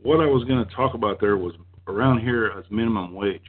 [0.01, 1.53] what I was going to talk about there was
[1.87, 3.43] around here as minimum wage.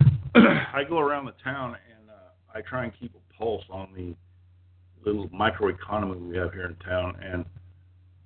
[0.34, 4.16] I go around the town and uh, I try and keep a pulse on the
[5.04, 7.16] little microeconomy we have here in town.
[7.22, 7.44] And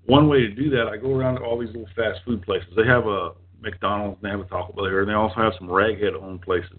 [0.06, 2.68] one way to do that, I go around to all these little fast food places.
[2.76, 5.68] They have a McDonald's, they have a Taco Bell here, and they also have some
[5.68, 6.78] raghead owned places.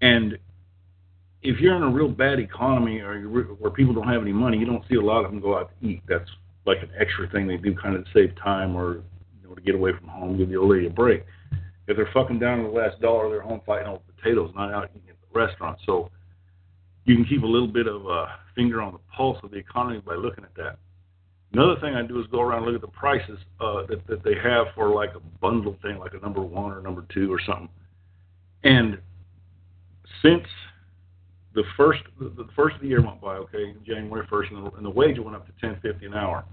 [0.00, 0.36] And
[1.42, 4.58] if you're in a real bad economy or you're, where people don't have any money,
[4.58, 6.02] you don't see a lot of them go out to eat.
[6.08, 6.28] That's
[6.66, 8.96] like an extra thing they do, kind of to save time or
[9.40, 11.24] you know to get away from home, give the old lady a break.
[11.88, 14.90] If they're fucking down to the last dollar, they're home fighting over potatoes, not out
[14.94, 15.78] eating at the restaurant.
[15.84, 16.10] So
[17.04, 20.00] you can keep a little bit of a finger on the pulse of the economy
[20.00, 20.78] by looking at that.
[21.52, 24.24] Another thing I do is go around and look at the prices uh, that that
[24.24, 27.40] they have for like a bundle thing, like a number one or number two or
[27.44, 27.68] something.
[28.64, 28.98] And
[30.22, 30.44] since
[31.54, 34.70] the first the, the first of the year went by, okay, January first, and the,
[34.76, 36.44] and the wage went up to ten fifty an hour.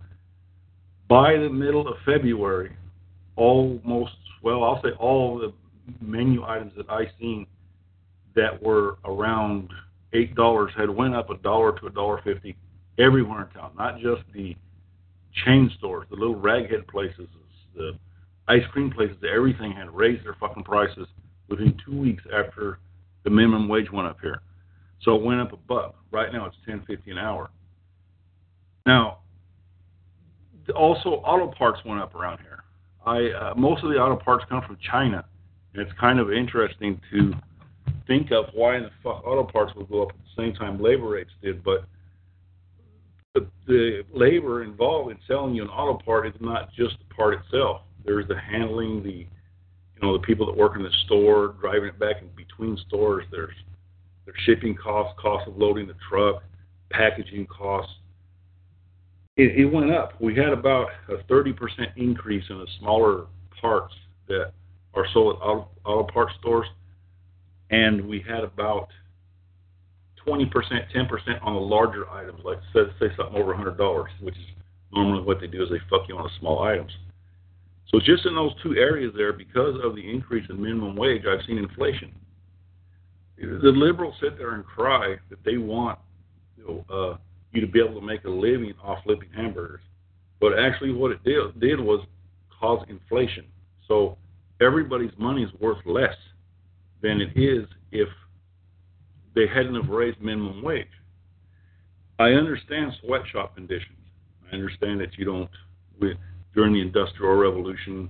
[1.08, 2.76] By the middle of February,
[3.36, 5.54] almost well, I'll say all the
[6.02, 7.48] menu items that I seen
[8.36, 9.70] that were around
[10.14, 12.56] eight dollars had went up a dollar to a dollar fifty
[12.98, 14.56] everywhere in town, not just the
[15.45, 17.27] chain stores, the little raghead places,
[17.76, 17.91] the
[18.48, 21.07] ice cream places, everything had raised their fucking prices
[21.48, 22.80] within two weeks after
[23.23, 24.41] the minimum wage went up here.
[25.02, 25.95] So it went up a buck.
[26.11, 27.49] Right now it's ten fifty an hour.
[28.86, 29.19] Now,
[30.76, 32.64] also auto parts went up around here.
[33.06, 35.26] I uh, most of the auto parts come from China,
[35.73, 37.34] and it's kind of interesting to
[38.07, 40.81] think of why in the fuck auto parts would go up at the same time
[40.81, 41.85] labor rates did, but
[43.35, 47.35] the, the labor involved in selling you an auto part is not just the part
[47.35, 47.81] itself.
[48.03, 49.27] There's the handling, the
[49.95, 53.26] you know the people that work in the store, driving it back in between stores.
[53.31, 53.53] There's
[54.26, 56.43] there's shipping costs, cost of loading the truck,
[56.89, 57.91] packaging costs.
[59.38, 60.19] It, it went up.
[60.19, 61.53] We had about a 30%
[61.95, 63.26] increase in the smaller
[63.61, 63.93] parts
[64.27, 64.51] that
[64.93, 66.68] are sold at auto, auto parts stores,
[67.70, 68.90] and we had about
[70.26, 71.10] 20%, 10%
[71.41, 74.46] on the larger items, like say, say something over $100, which is
[74.91, 76.91] normally what they do is they fuck you on the small items.
[77.90, 81.46] So just in those two areas there, because of the increase in minimum wage, I've
[81.48, 82.14] seen inflation.
[83.38, 85.98] The liberals sit there and cry that they want
[86.58, 87.18] you, know, uh,
[87.52, 89.82] you to be able to make a living off flipping hamburgers,
[90.40, 92.06] but actually what it did, did was
[92.60, 93.46] cause inflation.
[93.88, 94.18] So
[94.62, 96.16] everybody's money is worth less
[97.02, 98.08] than it is if
[99.36, 100.88] they hadn't have raised minimum wage.
[102.18, 103.98] I understand sweatshop conditions.
[104.52, 105.50] I understand that you don't,
[106.00, 106.18] with,
[106.54, 108.10] during the Industrial Revolution,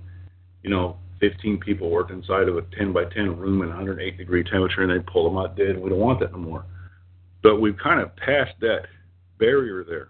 [0.62, 4.42] you know, 15 people worked inside of a 10 by 10 room in 108 degree
[4.42, 5.78] temperature and they pull them out dead.
[5.78, 6.64] We don't want that no more.
[7.42, 8.86] But we've kind of passed that
[9.38, 10.08] barrier there.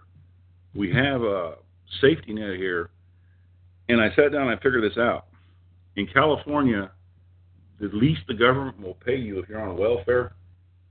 [0.73, 1.55] We have a
[1.99, 2.89] safety net here,
[3.89, 5.27] and I sat down and I figured this out.
[5.97, 6.91] In California,
[7.81, 10.33] the least the government will pay you if you're on welfare,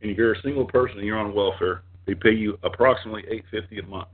[0.03, 3.79] and if you're a single person and you're on welfare, they pay you approximately 850
[3.79, 4.09] a month.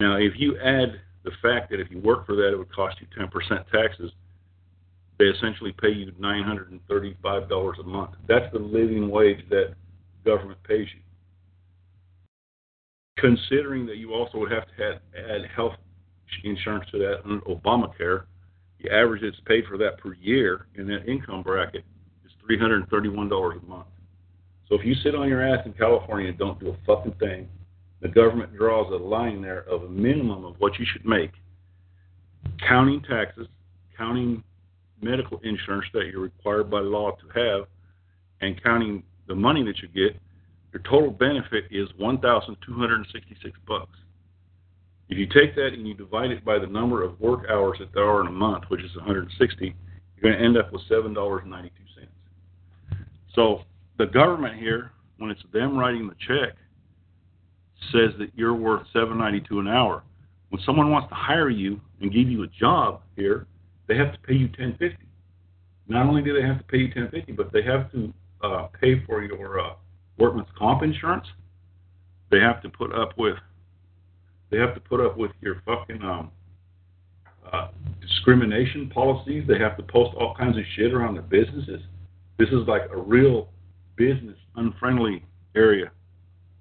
[0.00, 2.96] Now, if you add the fact that if you work for that, it would cost
[3.00, 3.30] you 10%
[3.70, 4.10] taxes,
[5.18, 8.10] they essentially pay you $935 a month.
[8.26, 9.74] That's the living wage that
[10.24, 11.00] government pays you.
[13.18, 15.74] Considering that you also would have to add health
[16.42, 18.24] insurance to that under Obamacare,
[18.84, 21.84] the average that's paid for that per year in that income bracket
[22.24, 23.86] is $331 a month.
[24.68, 27.48] So if you sit on your ass in California and don't do a fucking thing,
[28.00, 31.32] the government draws a line there of a minimum of what you should make,
[32.66, 33.46] counting taxes,
[33.96, 34.42] counting
[35.00, 37.66] medical insurance that you're required by law to have,
[38.40, 40.20] and counting the money that you get,
[40.72, 43.98] your total benefit is 1,266 bucks.
[45.08, 47.92] If you take that and you divide it by the number of work hours that
[47.92, 49.74] there are in a month, which is 160,
[50.16, 51.70] you're going to end up with $7.92.
[53.34, 53.62] So
[53.98, 56.56] the government here, when it's them writing the check,
[57.92, 60.02] says that you're worth 7.92 an hour.
[60.48, 63.46] When someone wants to hire you and give you a job here,
[63.88, 64.96] they have to pay you 10.50.
[65.88, 68.12] Not only do they have to pay you 10.50, but they have to
[68.42, 69.74] uh, pay for your uh,
[70.18, 71.26] workman's comp insurance.
[72.30, 73.36] They have to put up with
[74.50, 76.30] they have to put up with your fucking um,
[77.52, 77.68] uh,
[78.00, 79.44] discrimination policies.
[79.46, 81.80] They have to post all kinds of shit around their businesses.
[82.38, 83.48] This is like a real
[83.96, 85.90] business unfriendly area.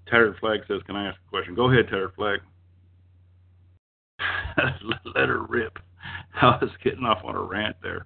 [0.07, 2.39] Tattered Flag says, "Can I ask a question?" Go ahead, Tattered Flag.
[5.15, 5.79] Let her rip.
[6.41, 8.05] I was getting off on a rant there.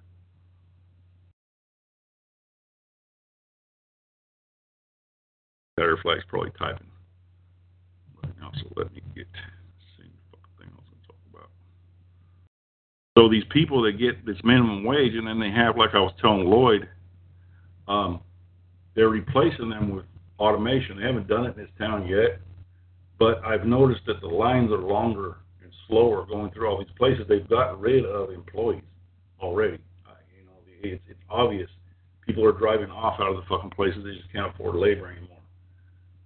[5.78, 6.88] Tattered Flag's probably typing
[8.22, 9.26] right now, so let me get
[9.96, 11.50] see fucking thing else to talk about.
[13.18, 16.12] So these people that get this minimum wage, and then they have, like I was
[16.20, 16.88] telling Lloyd,
[17.88, 18.20] um,
[18.94, 20.04] they're replacing them with
[20.38, 20.98] automation.
[20.98, 22.40] They haven't done it in this town yet,
[23.18, 27.24] but I've noticed that the lines are longer and slower going through all these places.
[27.28, 28.84] They've gotten rid of employees
[29.40, 29.78] already.
[30.06, 31.68] Uh, you know, it's, it's obvious
[32.24, 34.04] people are driving off out of the fucking places.
[34.04, 35.40] They just can't afford labor anymore.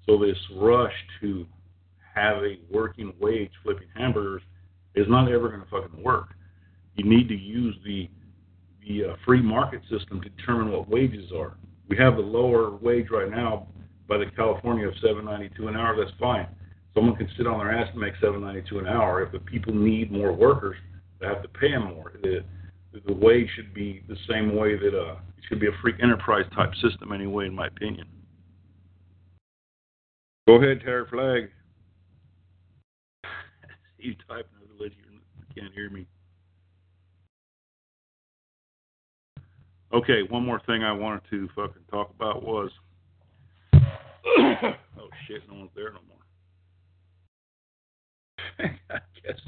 [0.05, 0.93] So this rush
[1.23, 1.47] to
[2.15, 4.43] have a working wage flipping hamburgers
[4.95, 6.29] is not ever going to fucking work.
[6.97, 8.09] You need to use the
[8.87, 11.57] the uh, free market system to determine what wages are.
[11.89, 13.69] We have the lower wage right now
[14.09, 15.97] by the California of 7.92 an hour.
[15.97, 16.49] That's fine.
[16.95, 19.23] Someone can sit on their ass and make 7.92 an hour.
[19.23, 20.77] If the people need more workers,
[21.21, 22.13] they have to pay them more.
[22.23, 22.45] The,
[23.07, 26.45] the wage should be the same way that uh, it should be a free enterprise
[26.55, 28.07] type system anyway, in my opinion.
[30.47, 31.51] Go ahead, Tattered Flag.
[33.99, 36.07] you typing over the you can't hear me.
[39.93, 42.71] Okay, one more thing I wanted to fucking talk about was
[43.75, 46.17] oh shit, no one's there no more.
[48.91, 49.39] I guess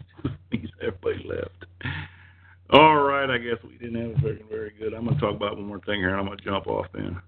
[0.83, 1.65] everybody left.
[2.71, 4.93] All right, I guess we didn't have a very very good.
[4.93, 7.21] I'm gonna talk about one more thing here and I'm gonna jump off then.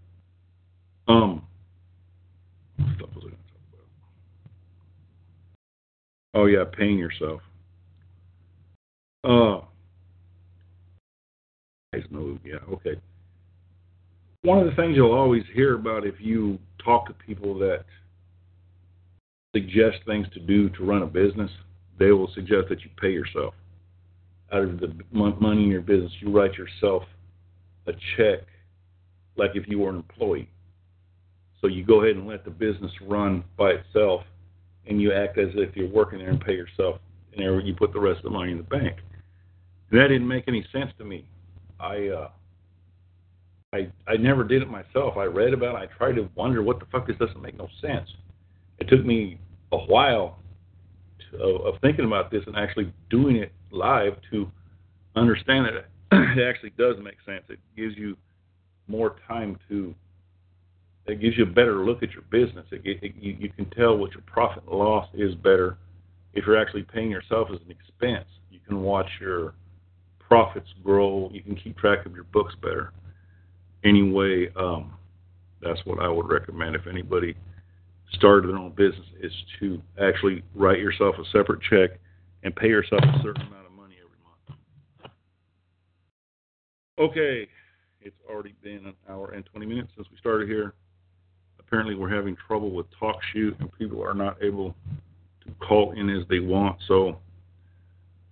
[1.09, 1.43] Um
[2.99, 3.87] what was I gonna talk about?
[6.35, 7.41] Oh yeah, paying yourself.
[9.25, 9.61] Uh
[12.11, 13.01] no, yeah, okay.
[14.43, 17.85] One of the things you'll always hear about if you talk to people that
[19.55, 21.51] suggest things to do to run a business,
[21.99, 23.55] they will suggest that you pay yourself.
[24.53, 27.03] Out of the money in your business, you write yourself
[27.87, 28.41] a check
[29.37, 30.49] like if you were an employee.
[31.61, 34.23] So you go ahead and let the business run by itself,
[34.87, 37.01] and you act as if you're working there and pay yourself,
[37.37, 38.99] and you put the rest of the money in the bank.
[39.91, 41.27] That didn't make any sense to me.
[41.81, 42.29] I uh,
[43.73, 45.17] I I never did it myself.
[45.17, 45.91] I read about it.
[45.91, 48.09] I tried to wonder what the fuck this doesn't make no sense.
[48.79, 49.39] It took me
[49.73, 50.39] a while
[51.31, 54.51] to, of, thinking about this and actually doing it live to
[55.17, 57.45] understand that it actually does make sense.
[57.49, 58.17] It gives you
[58.89, 59.95] more time to.
[61.07, 62.67] It gives you a better look at your business.
[62.73, 65.79] It, it, you, you can tell what your profit and loss is better
[66.35, 68.27] if you're actually paying yourself as an expense.
[68.51, 69.55] You can watch your
[70.29, 71.31] profits grow.
[71.33, 72.93] You can keep track of your books better.
[73.85, 74.95] Anyway, um,
[75.63, 77.37] that's what I would recommend if anybody
[78.13, 81.99] started their own business is to actually write yourself a separate check
[82.43, 85.13] and pay yourself a certain amount of money every month.
[86.99, 87.49] Okay,
[88.01, 90.75] it's already been an hour and 20 minutes since we started here.
[91.59, 94.75] Apparently, we're having trouble with TalkShoe, and people are not able
[95.45, 96.79] to call in as they want.
[96.87, 97.19] So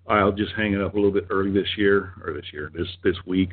[0.07, 2.89] I'll just hang it up a little bit early this year or this year, this
[3.03, 3.51] this week.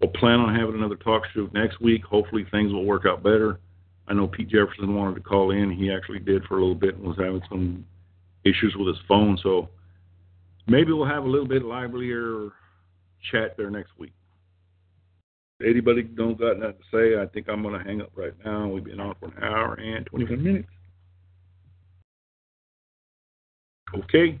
[0.00, 2.04] We'll plan on having another talk show next week.
[2.04, 3.60] Hopefully things will work out better.
[4.08, 5.70] I know Pete Jefferson wanted to call in.
[5.70, 7.84] He actually did for a little bit and was having some
[8.44, 9.38] issues with his phone.
[9.42, 9.68] So
[10.66, 12.50] maybe we'll have a little bit livelier
[13.30, 14.12] chat there next week.
[15.64, 17.22] Anybody don't got nothing to say?
[17.22, 18.68] I think I'm going to hang up right now.
[18.68, 20.68] We've been on for an hour and 25 minutes.
[23.94, 24.40] Okay